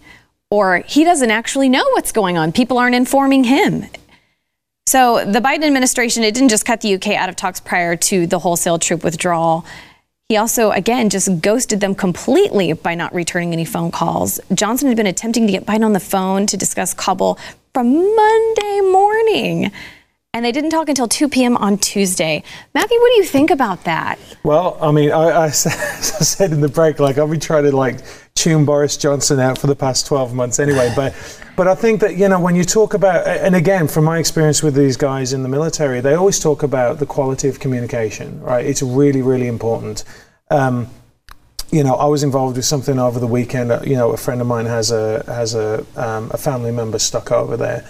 [0.54, 2.52] or he doesn't actually know what's going on.
[2.52, 3.88] People aren't informing him.
[4.86, 8.28] So the Biden administration, it didn't just cut the UK out of talks prior to
[8.28, 9.66] the wholesale troop withdrawal.
[10.30, 14.40] He also, again, just ghosted them completely by not returning any phone calls.
[14.54, 17.40] Johnson had been attempting to get Biden on the phone to discuss Kabul
[17.74, 19.72] from Monday morning.
[20.36, 21.58] And they didn't talk until 2 p.m.
[21.58, 22.44] on Tuesday.
[22.76, 24.20] Matthew, what do you think about that?
[24.44, 28.02] Well, I mean, I, I said, in the break, like I've been trying to like
[28.36, 30.92] tune Boris Johnson out for the past 12 months anyway.
[30.96, 31.14] But,
[31.56, 34.62] but I think that, you know, when you talk about, and again, from my experience
[34.62, 38.66] with these guys in the military, they always talk about the quality of communication, right?
[38.66, 40.04] It's really, really important.
[40.50, 40.88] Um,
[41.72, 43.72] you know, I was involved with something over the weekend.
[43.72, 47.00] uh, You know, a friend of mine has a has a um, a family member
[47.00, 47.84] stuck over there,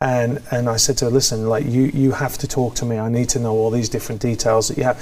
[0.00, 2.98] and and I said to her, listen, like you you have to talk to me.
[2.98, 4.98] I need to know all these different details that you have.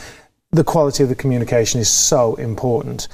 [0.50, 3.08] The quality of the communication is so important.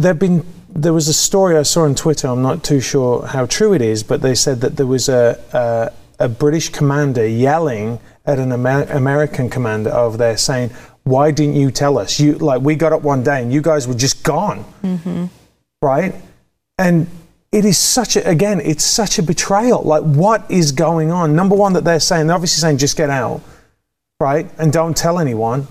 [0.00, 2.28] There've been there was a story I saw on Twitter.
[2.28, 5.38] I'm not too sure how true it is, but they said that there was a
[5.52, 10.70] a, a British commander yelling at an Amer- American commander over there, saying,
[11.04, 12.18] "Why didn't you tell us?
[12.18, 15.26] You like we got up one day and you guys were just gone." Mm-hmm.
[15.82, 16.14] right?
[16.78, 17.06] And
[17.52, 19.82] it is such a, again, it's such a betrayal.
[19.82, 21.34] Like, what is going on?
[21.34, 23.42] Number one, that they're saying, they're obviously saying, just get out,
[24.20, 24.48] right?
[24.58, 25.66] And don't tell anyone.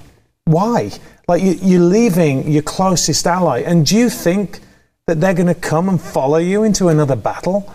[0.49, 0.91] Why?
[1.27, 3.59] Like, you, you're leaving your closest ally.
[3.59, 4.61] And do you think
[5.05, 7.71] that they're going to come and follow you into another battle?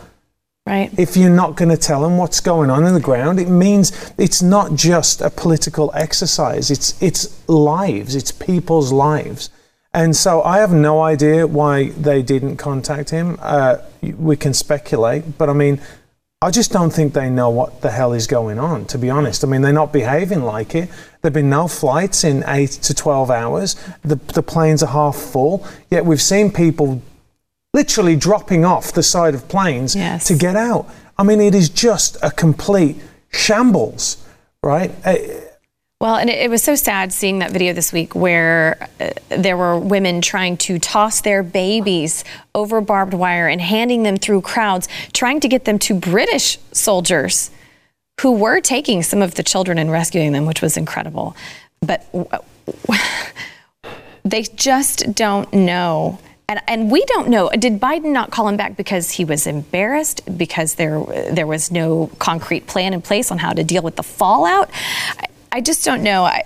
[0.66, 0.90] Right.
[0.98, 4.14] if you're not going to tell them what's going on in the ground, it means
[4.16, 6.70] it's not just a political exercise.
[6.70, 8.16] It's it's lives.
[8.16, 9.50] It's people's lives.
[9.92, 13.38] And so I have no idea why they didn't contact him.
[13.42, 15.80] Uh, we can speculate, but I mean,
[16.44, 18.84] I just don't think they know what the hell is going on.
[18.86, 20.90] To be honest, I mean, they're not behaving like it.
[21.22, 23.76] There've been no flights in eight to twelve hours.
[24.02, 25.66] The the planes are half full.
[25.90, 27.00] Yet we've seen people
[27.72, 30.26] literally dropping off the side of planes Yes.
[30.28, 30.88] to get out.
[31.18, 32.96] I mean, it is just a complete
[33.30, 34.18] shambles,
[34.62, 34.90] right?
[35.04, 35.16] Uh,
[36.04, 39.56] Well, and it, it was so sad seeing that video this week where uh, there
[39.56, 44.86] were women trying to toss their babies over barbed wire and handing them through crowds,
[45.14, 47.50] trying to get them to British soldiers
[48.20, 51.34] who were taking some of the children and rescuing them, which was incredible.
[51.80, 52.04] But
[54.26, 56.18] they just don't know.
[56.50, 57.48] And, and we don't know.
[57.48, 60.20] Did Biden not call him back because he was embarrassed?
[60.36, 64.02] Because there there was no concrete plan in place on how to deal with the
[64.02, 64.68] fallout?
[65.54, 66.24] I, just don't know.
[66.24, 66.42] I,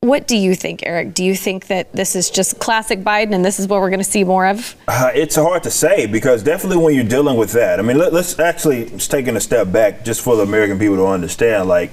[0.00, 1.14] what do you think, Eric?
[1.14, 4.00] Do you think that this is just classic Biden and this is what we're going
[4.00, 4.74] to see more of?
[4.88, 8.12] Uh, it's hard to say because definitely when you're dealing with that, I mean, let,
[8.12, 11.68] us actually just taking a step back just for the American people to understand.
[11.68, 11.92] Like,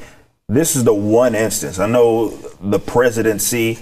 [0.50, 1.78] this is the one instance.
[1.78, 2.30] I know
[2.62, 3.78] the presidency,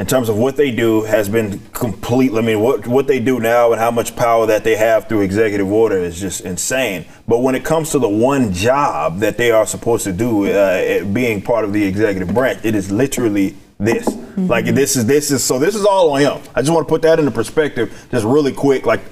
[0.00, 2.32] in terms of what they do, has been complete.
[2.32, 5.20] I mean, what what they do now and how much power that they have through
[5.20, 7.04] executive order is just insane.
[7.28, 11.04] But when it comes to the one job that they are supposed to do, uh,
[11.04, 14.08] being part of the executive branch, it is literally this.
[14.38, 16.42] Like this is this is so this is all on him.
[16.54, 18.86] I just want to put that into perspective, just really quick.
[18.86, 19.02] Like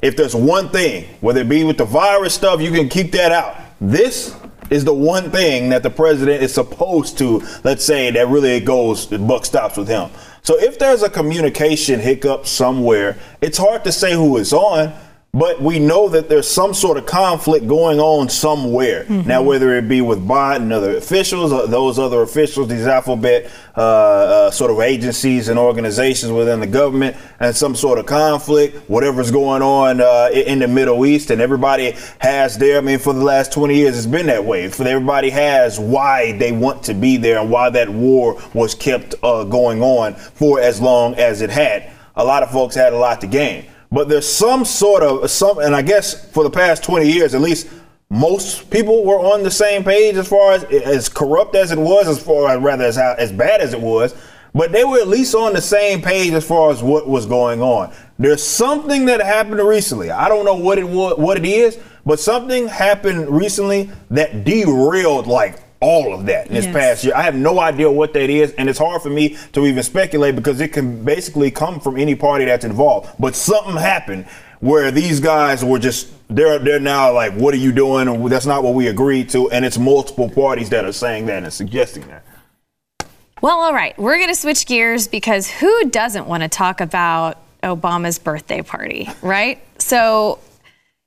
[0.00, 3.32] if there's one thing, whether it be with the virus stuff, you can keep that
[3.32, 3.56] out.
[3.80, 4.36] This
[4.70, 8.64] is the one thing that the president is supposed to, let's say, that really it
[8.64, 10.10] goes, the buck stops with him.
[10.46, 14.92] So if there's a communication hiccup somewhere, it's hard to say who is on,
[15.38, 19.04] but we know that there's some sort of conflict going on somewhere.
[19.04, 19.28] Mm-hmm.
[19.28, 23.50] Now, whether it be with Biden and other officials, or those other officials, these alphabet
[23.76, 28.88] uh, uh, sort of agencies and organizations within the government, and some sort of conflict,
[28.88, 32.78] whatever's going on uh, in the Middle East, and everybody has there.
[32.78, 34.68] I mean, for the last 20 years, it's been that way.
[34.68, 39.14] For everybody has why they want to be there and why that war was kept
[39.22, 41.90] uh, going on for as long as it had.
[42.14, 45.58] A lot of folks had a lot to gain but there's some sort of some,
[45.58, 47.68] and I guess for the past 20 years, at least
[48.10, 52.06] most people were on the same page as far as as corrupt as it was,
[52.06, 54.14] as far as rather as as bad as it was.
[54.54, 57.60] But they were at least on the same page as far as what was going
[57.60, 57.92] on.
[58.18, 60.10] There's something that happened recently.
[60.10, 65.65] I don't know what it what it is, but something happened recently that derailed like
[65.86, 66.74] all of that in this yes.
[66.74, 67.14] past year.
[67.14, 70.34] I have no idea what that is, and it's hard for me to even speculate
[70.34, 73.08] because it can basically come from any party that's involved.
[73.20, 74.26] But something happened
[74.58, 78.28] where these guys were just they're they're now like, what are you doing?
[78.28, 81.52] That's not what we agreed to, and it's multiple parties that are saying that and
[81.52, 82.24] suggesting that.
[83.40, 87.38] Well, all right, we're going to switch gears because who doesn't want to talk about
[87.62, 89.62] Obama's birthday party, right?
[89.78, 90.40] So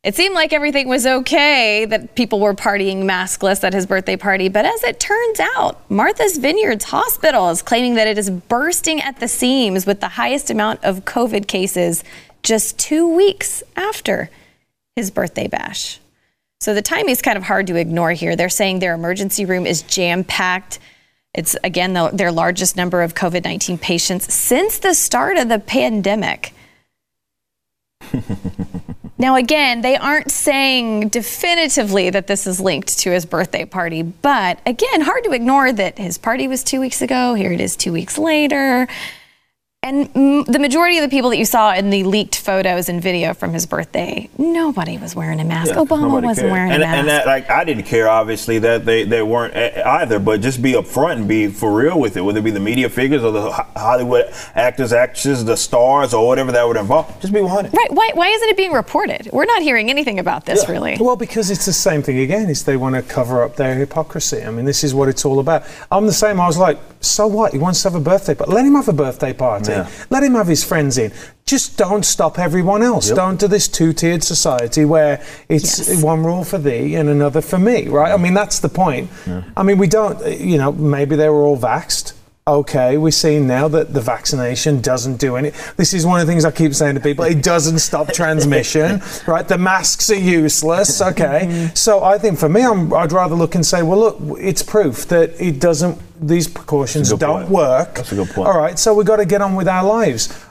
[0.02, 4.48] it seemed like everything was okay, that people were partying maskless at his birthday party.
[4.48, 9.20] But as it turns out, Martha's Vineyards Hospital is claiming that it is bursting at
[9.20, 12.06] the seams with the highest amount of COVID cases
[12.44, 14.30] just two weeks after
[14.96, 16.00] his birthday bash.
[16.62, 18.38] So the timing is kind of hard to ignore here.
[18.38, 20.80] They're saying their emergency room is jam packed.
[21.34, 25.60] It's again the, their largest number of COVID 19 patients since the start of the
[25.60, 26.54] pandemic.
[29.20, 34.62] Now, again, they aren't saying definitively that this is linked to his birthday party, but
[34.66, 37.34] again, hard to ignore that his party was two weeks ago.
[37.34, 38.88] Here it is two weeks later.
[39.82, 43.02] And m- the majority of the people that you saw in the leaked photos and
[43.02, 45.72] video from his birthday, nobody was wearing a mask.
[45.72, 46.52] Yeah, Obama wasn't cared.
[46.52, 47.00] wearing and, a mask.
[47.00, 50.74] And that, like, I didn't care, obviously, that they, they weren't either, but just be
[50.74, 53.52] upfront and be for real with it, whether it be the media figures or the
[53.52, 57.08] Hollywood actors, actresses, the stars, or whatever that would involve.
[57.22, 57.74] Just be 100.
[57.74, 57.92] Right.
[57.92, 59.30] Why, why isn't it being reported?
[59.32, 60.72] We're not hearing anything about this, yeah.
[60.72, 60.98] really.
[61.00, 64.44] Well, because it's the same thing again, is they want to cover up their hypocrisy.
[64.44, 65.64] I mean, this is what it's all about.
[65.90, 66.42] I'm the same.
[66.42, 67.54] I was like, so what?
[67.54, 69.69] He wants to have a birthday but Let him have a birthday party.
[69.70, 70.06] Yeah.
[70.10, 71.12] Let him have his friends in.
[71.46, 73.08] Just don't stop everyone else.
[73.08, 73.16] Yep.
[73.16, 76.04] Don't do this two-tiered society where it's yes.
[76.04, 78.12] one rule for thee and another for me, right?
[78.12, 79.10] I mean, that's the point.
[79.26, 79.44] Yeah.
[79.58, 82.14] I mean, we don't, you know, maybe they were all vaxxed
[82.50, 85.52] okay, we're seeing now that the vaccination doesn't do any.
[85.78, 87.26] This is one of the things I keep saying to people.
[87.26, 89.48] It doesn't stop transmission, right?
[89.48, 91.02] The masks are useless.
[91.02, 91.76] Okay, mm-hmm.
[91.76, 95.08] so I think for me, i would rather look and say, well, look, it's proof
[95.08, 96.00] that it doesn't.
[96.22, 97.50] These precautions don't point.
[97.50, 97.96] work.
[97.96, 98.48] That's a good point.
[98.48, 100.46] All right, so we've got to get on with our lives.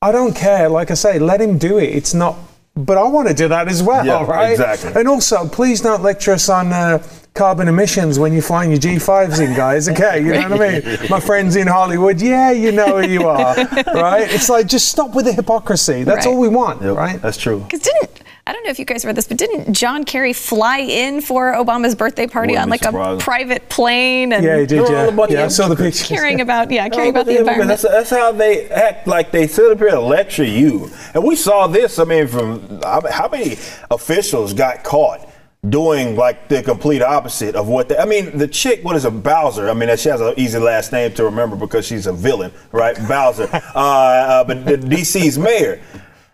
[0.00, 0.68] I don't care.
[0.68, 1.94] Like I say, let him do it.
[1.94, 2.38] It's not
[2.76, 4.50] but I want to do that as well, yeah, right?
[4.50, 4.92] Exactly.
[4.94, 7.02] And also, please don't lecture us on uh,
[7.36, 9.88] carbon emissions when you're flying your G5s in, guys.
[9.88, 10.98] Okay, you know what I mean?
[11.10, 13.54] My friends in Hollywood, yeah, you know who you are,
[13.94, 14.26] right?
[14.30, 16.02] It's like just stop with the hypocrisy.
[16.02, 16.32] That's right.
[16.32, 17.20] all we want, yep, right?
[17.20, 17.60] That's true.
[17.60, 20.78] Because didn't I don't know if you guys read this, but didn't John Kerry fly
[20.78, 23.20] in for Obama's birthday party on like surprised.
[23.20, 24.32] a private plane?
[24.32, 24.88] And yeah, he did.
[24.88, 26.06] Yeah, yeah I saw the pictures.
[26.06, 27.68] Caring about, yeah, caring about the environment.
[27.68, 29.08] That's, that's, how they act.
[29.08, 30.92] Like they sit up here and lecture you.
[31.12, 31.98] And we saw this.
[31.98, 33.58] I mean, from how many
[33.90, 35.25] officials got caught?
[35.70, 39.10] Doing like the complete opposite of what they, I mean, the chick, what is a
[39.10, 39.68] Bowser?
[39.68, 42.96] I mean, she has an easy last name to remember because she's a villain, right?
[43.08, 43.48] Bowser.
[43.52, 45.80] uh, uh, but the DC's mayor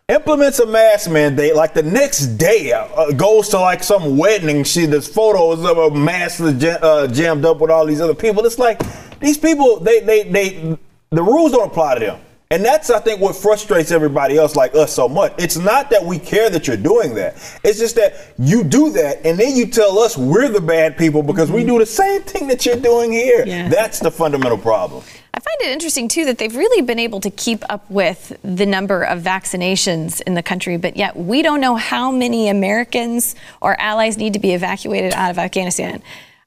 [0.09, 4.85] implements a mask mandate like the next day uh, goes to like some wedding she
[4.85, 8.83] there's photos of a mask uh, jammed up with all these other people it's like
[9.21, 10.77] these people they they they
[11.11, 12.21] the rules don't apply to them
[12.53, 15.33] and that's, I think, what frustrates everybody else like us so much.
[15.39, 17.37] It's not that we care that you're doing that.
[17.65, 21.23] It's just that you do that and then you tell us we're the bad people
[21.23, 21.57] because mm-hmm.
[21.57, 23.47] we do the same thing that you're doing here.
[23.47, 23.71] Yeah.
[23.71, 25.03] That's the fundamental problem.
[25.33, 28.67] I find it interesting, too, that they've really been able to keep up with the
[28.67, 33.81] number of vaccinations in the country, but yet we don't know how many Americans or
[33.81, 36.03] allies need to be evacuated out of Afghanistan.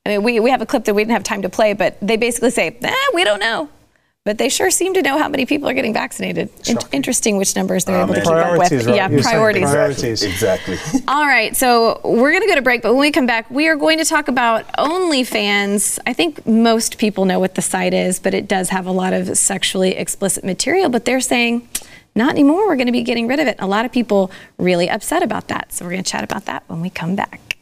[0.06, 1.98] I mean, we, we have a clip that we didn't have time to play, but
[2.00, 3.70] they basically say, eh, we don't know.
[4.26, 6.50] But they sure seem to know how many people are getting vaccinated.
[6.68, 8.24] In- interesting which numbers they're able to man.
[8.26, 8.72] keep up with.
[8.88, 8.96] right?
[8.96, 9.70] Yeah, You're priorities.
[9.70, 10.24] priorities.
[10.24, 10.78] Exactly.
[11.08, 13.68] All right, so we're going to go to break, but when we come back, we
[13.68, 16.00] are going to talk about OnlyFans.
[16.08, 19.14] I think most people know what the site is, but it does have a lot
[19.14, 20.90] of sexually explicit material.
[20.90, 21.70] But they're saying,
[22.16, 22.68] not anymore.
[22.68, 23.58] We're going to be getting rid of it.
[23.60, 25.72] A lot of people really upset about that.
[25.72, 27.58] So we're going to chat about that when we come back.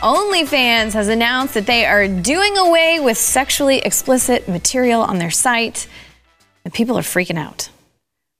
[0.00, 5.86] OnlyFans has announced that they are doing away with sexually explicit material on their site,
[6.64, 7.68] and people are freaking out.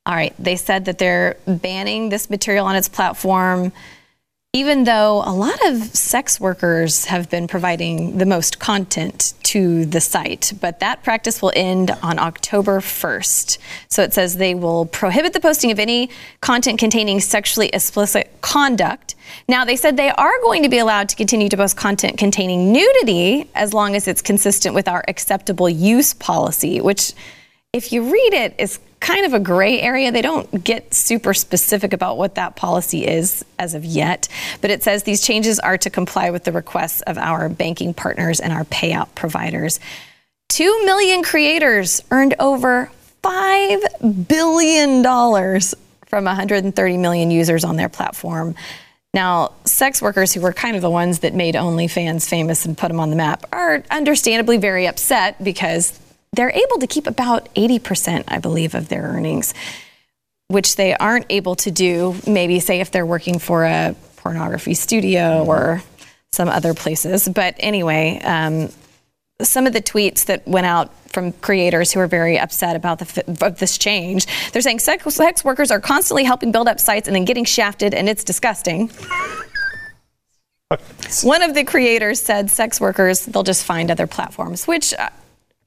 [0.07, 3.73] All right, they said that they're banning this material on its platform,
[4.53, 10.01] even though a lot of sex workers have been providing the most content to the
[10.01, 10.53] site.
[10.61, 13.59] But that practice will end on October 1st.
[13.89, 19.15] So it says they will prohibit the posting of any content containing sexually explicit conduct.
[19.49, 22.73] Now, they said they are going to be allowed to continue to post content containing
[22.73, 27.13] nudity as long as it's consistent with our acceptable use policy, which
[27.73, 30.13] if you read it, is kind of a gray area.
[30.13, 34.29] They don't get super specific about what that policy is as of yet,
[34.61, 38.41] but it says these changes are to comply with the requests of our banking partners
[38.41, 39.81] and our payout providers.
[40.49, 42.91] Two million creators earned over
[43.23, 45.03] $5 billion
[46.07, 48.55] from 130 million users on their platform.
[49.13, 52.89] Now, sex workers who were kind of the ones that made OnlyFans famous and put
[52.89, 55.99] them on the map are understandably very upset because
[56.33, 59.53] they're able to keep about 80%, I believe, of their earnings,
[60.49, 65.45] which they aren't able to do, maybe, say, if they're working for a pornography studio
[65.45, 65.83] or
[66.33, 67.29] some other places.
[67.29, 68.71] But anyway, um,
[69.43, 73.25] some of the tweets that went out from creators who are very upset about the,
[73.45, 74.27] of this change.
[74.53, 77.95] They're saying sex, sex workers are constantly helping build up sites and then getting shafted,
[77.95, 78.91] and it's disgusting.
[81.23, 85.11] One of the creators said sex workers, they'll just find other platforms, which, uh,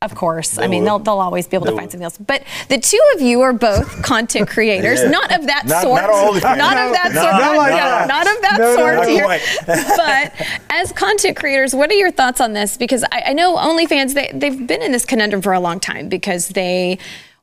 [0.04, 2.18] of course, I mean, they'll, they'll always be able They to find something else.
[2.18, 5.10] But the two of you are both content creators, Yeah.
[5.10, 6.01] not of that Not- sort.
[6.01, 6.58] not OnlyFans.
[6.58, 7.58] Not of that No, sort.
[7.58, 8.08] like yeah, that.
[8.08, 9.28] not of that No, no, sort here.
[9.68, 12.78] but as content creators, what are your thoughts on this?
[12.78, 16.10] Because I, I know OnlyFans, they, they've been in this conundrum for a long time
[16.10, 16.97] because they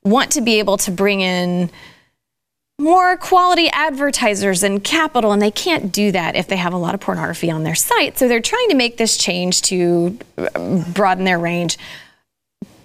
[0.05, 1.71] want to be able to bring in
[2.79, 6.95] more quality advertisers and capital, and they can't do that if they have a lot
[6.95, 8.17] of pornography on their site.
[8.19, 11.77] So they're trying to make this change to uh, broaden their range.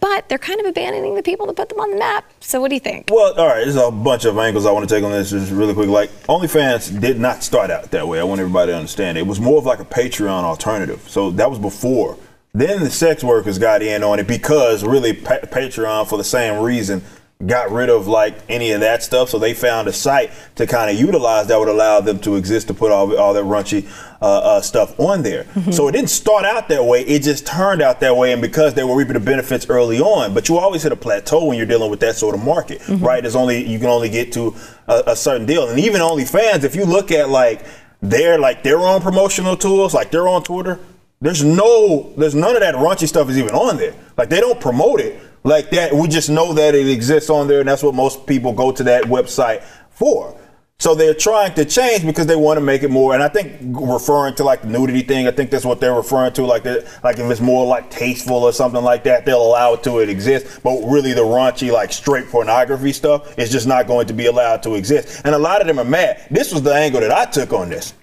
[0.05, 2.31] But they're kind of abandoning the people that put them on the map.
[2.39, 3.09] So what do you think?
[3.09, 5.51] Well, all right, there's a bunch of angles I want to take on this just
[5.51, 5.89] really quick.
[5.89, 8.19] Like, OnlyFans did not start out that way.
[8.19, 9.17] I want everybody to understand.
[9.17, 11.03] It was more of like a Patreon alternative.
[11.09, 12.19] So that was before.
[12.53, 16.61] Then the sex workers got in on it because really pa- Patreon, for the same
[16.61, 17.01] reason,
[17.45, 19.29] got rid of like any of that stuff.
[19.29, 22.67] So they found a site to kind of utilize that would allow them to exist
[22.69, 23.87] to put all, all that runchy
[24.21, 25.45] uh, uh, stuff on there.
[25.71, 27.01] So it didn't start out that way.
[27.01, 28.31] It just turned out that way.
[28.31, 31.45] And because they were reaping the benefits early on, but you always hit a plateau
[31.45, 33.21] when you're dealing with that sort of market, right?
[33.21, 34.55] There's only, you can only get to
[34.87, 35.67] a, a certain deal.
[35.67, 37.65] And even OnlyFans, if you look at like
[38.01, 40.79] their, like their own promotional tools, like they're on Twitter,
[41.19, 43.93] there's no, there's none of that raunchy stuff is even on there.
[44.17, 45.93] Like they don't promote it like that.
[45.93, 48.83] We just know that it exists on there, and that's what most people go to
[48.83, 50.37] that website for.
[50.77, 53.13] So they're trying to change because they want to make it more.
[53.13, 56.33] And I think referring to like the nudity thing, I think that's what they're referring
[56.33, 56.45] to.
[56.45, 59.83] Like that, like if it's more like tasteful or something like that, they'll allow it
[59.83, 60.61] to it exist.
[60.63, 64.63] But really, the raunchy like straight pornography stuff is just not going to be allowed
[64.63, 65.21] to exist.
[65.23, 66.27] And a lot of them are mad.
[66.29, 67.93] This was the angle that I took on this.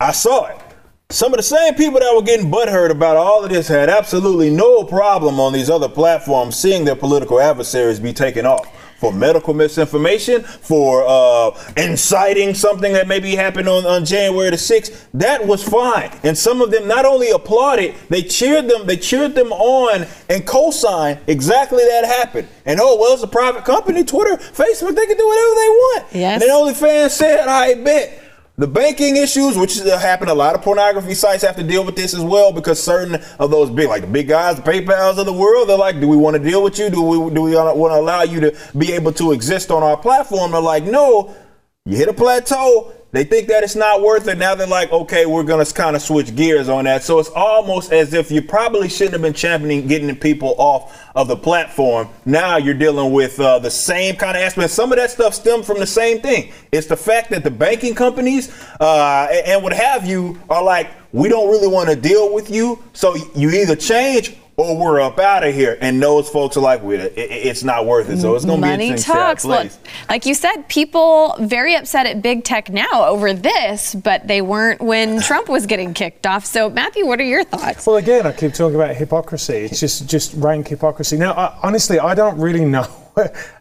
[0.00, 0.65] I saw it.
[1.10, 4.50] Some of the same people that were getting butthurt about all of this had absolutely
[4.50, 8.66] no problem on these other platforms seeing their political adversaries be taken off
[8.98, 15.06] for medical misinformation, for uh, inciting something that maybe happened on, on January the 6th.
[15.14, 16.10] That was fine.
[16.24, 20.44] And some of them not only applauded, they cheered them, they cheered them on and
[20.44, 22.48] co-signed exactly that happened.
[22.64, 26.04] And oh, well, it's a private company, Twitter, Facebook, they can do whatever they want.
[26.14, 26.32] Yes.
[26.32, 28.24] And then OnlyFans said, I bet.
[28.58, 31.94] The banking issues, which uh, happen, a lot of pornography sites have to deal with
[31.94, 35.26] this as well because certain of those big, like the big guys, the PayPal's of
[35.26, 36.88] the world, they're like, "Do we want to deal with you?
[36.88, 39.96] Do we do we want to allow you to be able to exist on our
[39.98, 41.36] platform?" They're like, "No."
[41.84, 42.92] You hit a plateau.
[43.16, 44.36] They think that it's not worth it.
[44.36, 47.02] Now they're like, okay, we're gonna kind of switch gears on that.
[47.02, 51.26] So it's almost as if you probably shouldn't have been championing getting people off of
[51.26, 52.10] the platform.
[52.26, 54.70] Now you're dealing with uh, the same kind of aspect.
[54.70, 56.52] Some of that stuff stemmed from the same thing.
[56.72, 61.30] It's the fact that the banking companies uh, and what have you are like, we
[61.30, 62.84] don't really want to deal with you.
[62.92, 65.76] So you either change or we're up out of here.
[65.80, 68.18] And those folks are like, well, it, it, it's not worth it.
[68.18, 69.42] So it's going to be Money interesting talks.
[69.42, 69.78] sad Well, place.
[70.08, 74.80] like you said, people very upset at big tech now over this, but they weren't
[74.80, 76.46] when Trump was getting kicked off.
[76.46, 77.86] So, Matthew, what are your thoughts?
[77.86, 79.56] Well, again, I keep talking about hypocrisy.
[79.56, 81.18] It's just just rank hypocrisy.
[81.18, 82.88] Now, I, honestly, I don't really know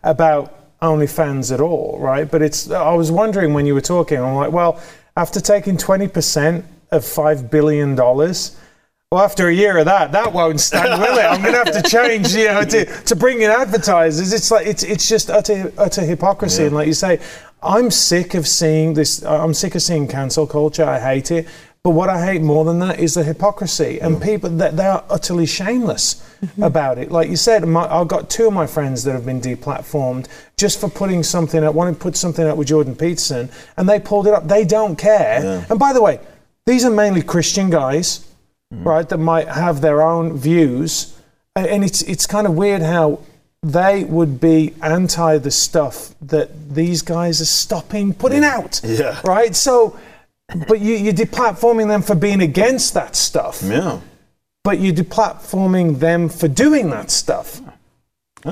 [0.04, 2.30] about OnlyFans at all, right?
[2.30, 2.72] But it's.
[2.72, 4.18] I was wondering when you were talking.
[4.18, 4.82] I'm like, well,
[5.18, 8.58] after taking 20% of five billion dollars.
[9.12, 11.24] Well, after a year of that, that won't stand, will it?
[11.24, 14.34] I'm going to have to change, you know, to, to bring in advertisers.
[14.34, 16.66] It's like it's it's just utter utter hypocrisy.
[16.66, 17.22] And like you say,
[17.62, 19.24] I'm sick of seeing this.
[19.24, 20.84] I'm sick of seeing cancel culture.
[20.84, 21.48] I hate it.
[21.84, 24.24] But what I hate more than that is the hypocrisy and mm.
[24.24, 26.64] people that they are utterly shameless mm-hmm.
[26.64, 27.12] about it.
[27.12, 30.28] Like you said, my, I've got two of my friends that have been deplatformed
[30.58, 31.76] just for putting something up.
[31.76, 34.48] One who put something up with Jordan Peterson, and they pulled it up.
[34.48, 35.64] They don't care.
[35.70, 36.20] And by the way,
[36.66, 38.28] these are mainly Christian guys,
[38.74, 38.86] Mm.
[38.86, 39.08] right?
[39.08, 41.18] That might have their own views,
[41.56, 43.20] and, and it's it's kind of weird how
[43.66, 48.80] they would be anti the stuff that these guys are stopping putting out.
[48.84, 49.20] Yeah.
[49.24, 49.56] Right.
[49.56, 50.00] So,
[50.68, 53.62] but you, you're deplatforming them for being against that stuff.
[53.64, 54.00] Yeah.
[54.64, 57.62] But you're deplatforming them for doing that stuff.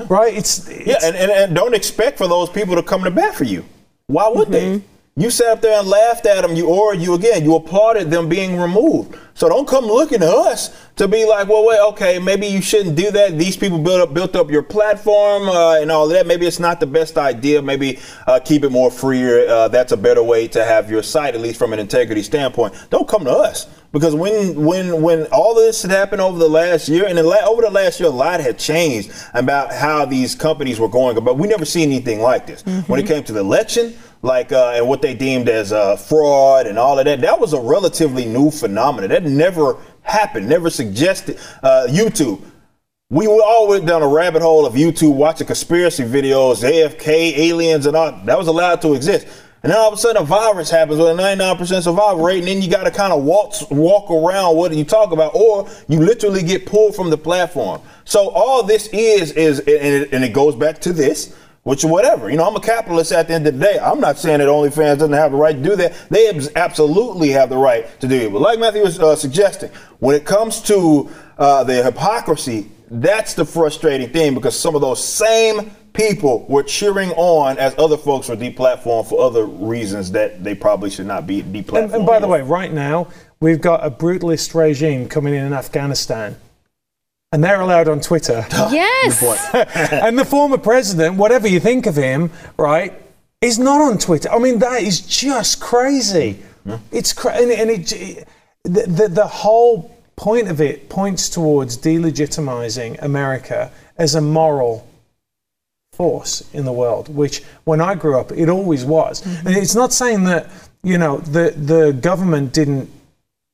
[0.08, 0.34] Right.
[0.34, 3.34] It's, it's Yeah, and, and, and don't expect for those people to come to bat
[3.34, 3.64] for you.
[4.08, 4.78] Why would they?
[4.78, 4.86] Mm-hmm.
[5.16, 8.58] You sat there and laughed at them, you or you again, you applauded them being
[8.58, 9.16] removed.
[9.34, 12.96] So don't come looking to us to be like, well, wait, okay, maybe you shouldn't
[12.96, 13.38] do that.
[13.38, 16.26] These people built up built up your platform uh, and all that.
[16.26, 17.62] Maybe it's not the best idea.
[17.62, 19.46] Maybe uh, keep it more freer.
[19.48, 22.74] Uh, that's a better way to have your site, at least from an integrity standpoint.
[22.90, 26.88] Don't come to us because when when when all this had happened over the last
[26.88, 30.80] year and la- over the last year, a lot had changed about how these companies
[30.80, 31.22] were going.
[31.24, 34.72] But we never seen anything like this when it came to the election like uh,
[34.74, 37.20] and what they deemed as uh, fraud and all of that.
[37.20, 39.10] That was a relatively new phenomenon.
[39.10, 40.48] That never happened.
[40.48, 41.38] Never suggested.
[41.62, 42.42] Uh, YouTube.
[43.10, 47.94] We all went down a rabbit hole of YouTube watching conspiracy videos, JFK, aliens, and
[47.94, 48.10] all.
[48.24, 49.28] That was allowed to exist.
[49.64, 52.48] And then all of a sudden, a virus happens with a 99% survival rate, and
[52.48, 56.00] then you got to kind of walk walk around what you talk about, or you
[56.00, 57.80] literally get pulled from the platform.
[58.04, 62.28] So all this is is, and it, and it goes back to this which whatever.
[62.28, 63.78] You know, I'm a capitalist at the end of the day.
[63.78, 65.94] I'm not saying that OnlyFans doesn't have the right to do that.
[66.10, 68.32] They absolutely have the right to do it.
[68.34, 71.08] But like Matthew was uh, suggesting, when it comes to
[71.38, 77.10] uh, the hypocrisy, that's the frustrating thing because some of those same people were cheering
[77.12, 81.42] on as other folks were deplatformed for other reasons that they probably should not be
[81.42, 81.84] deplatformed.
[81.84, 83.08] And, and by the way, right now,
[83.40, 86.36] we've got a brutalist regime coming in in Afghanistan.
[87.32, 88.46] And they're allowed on Twitter.
[88.70, 89.22] Yes.
[89.92, 92.92] and the former president, whatever you think of him, right,
[93.40, 94.30] is not on Twitter.
[94.30, 96.42] I mean, that is just crazy.
[96.64, 96.76] Hmm?
[96.90, 98.26] It's cra- and, and it,
[98.64, 104.88] the, the, the whole point of it points towards delegitimizing America as a moral
[105.94, 109.22] force in the world, which when I grew up, it always was.
[109.22, 109.46] Mm-hmm.
[109.46, 110.50] And it's not saying that,
[110.82, 112.90] you know, the, the government didn't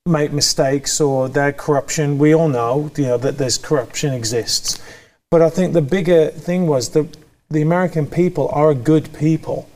[0.05, 2.17] make mistakes or that corruption.
[2.17, 4.81] We all know, you know, that there's corruption exists.
[5.29, 7.15] But I think the bigger thing was that
[7.49, 9.69] the American people are a good people.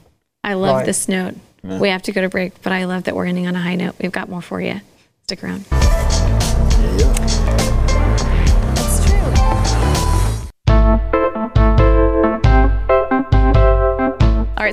[0.43, 0.85] I love Right.
[0.85, 1.35] this note.
[1.63, 3.75] We have to go to break, but I love that we're ending on a high
[3.75, 3.95] note.
[3.99, 4.81] We've got more for you.
[5.23, 5.65] Stick around.
[6.87, 7.64] It's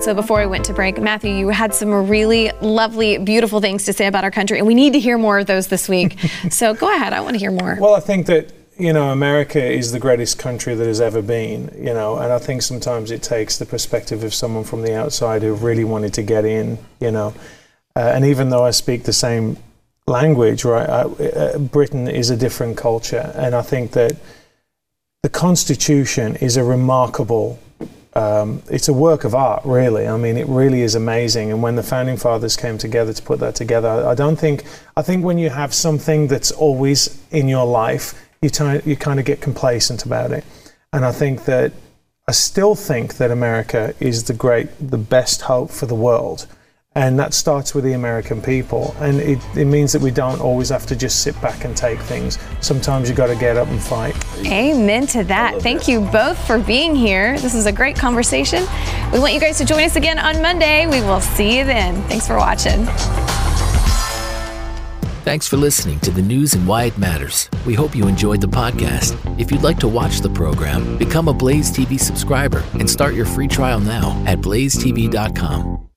[0.06, 3.84] right, so before we went to break, Matthew, you had some really lovely, beautiful things
[3.84, 6.18] to say about our country, and we need to hear more of those this week.
[6.50, 7.76] so go ahead, I want to hear more.
[7.80, 11.70] Well, I think that you know America is the greatest country that has ever been.
[11.76, 15.42] You know, and I think sometimes it takes the perspective of someone from the outside
[15.42, 16.78] who really wanted to get in.
[17.00, 17.34] You know,
[17.96, 19.56] uh, and even though I speak the same
[20.06, 24.16] language, right, I, uh, Britain is a different culture, and I think that
[25.22, 27.58] the Constitution is a remarkable.
[28.14, 30.06] Um, it's a work of art, really.
[30.06, 31.50] I mean, it really is amazing.
[31.50, 34.64] And when the founding fathers came together to put that together, I, don't think.
[34.96, 39.18] I think when you have something that's always in your life, you ti- you kind
[39.18, 40.44] of get complacent about it.
[40.92, 41.72] And I think that
[42.28, 46.46] I still think that America is the great, the best hope for the world.
[46.94, 48.94] And that starts with the American people.
[49.00, 51.98] And it, it means that we don't always have to just sit back and take
[52.00, 52.38] things.
[52.60, 54.14] Sometimes you got to get up and fight.
[54.44, 55.62] Amen to that.
[55.62, 57.38] Thank you both for being here.
[57.38, 58.64] This is a great conversation.
[59.10, 60.86] We want you guys to join us again on Monday.
[60.86, 62.02] We will see you then.
[62.08, 62.86] Thanks for watching.
[65.24, 67.48] Thanks for listening to the news and why it matters.
[67.64, 69.16] We hope you enjoyed the podcast.
[69.40, 73.24] If you'd like to watch the program, become a Blaze TV subscriber and start your
[73.24, 75.88] free trial now at blazetv.com.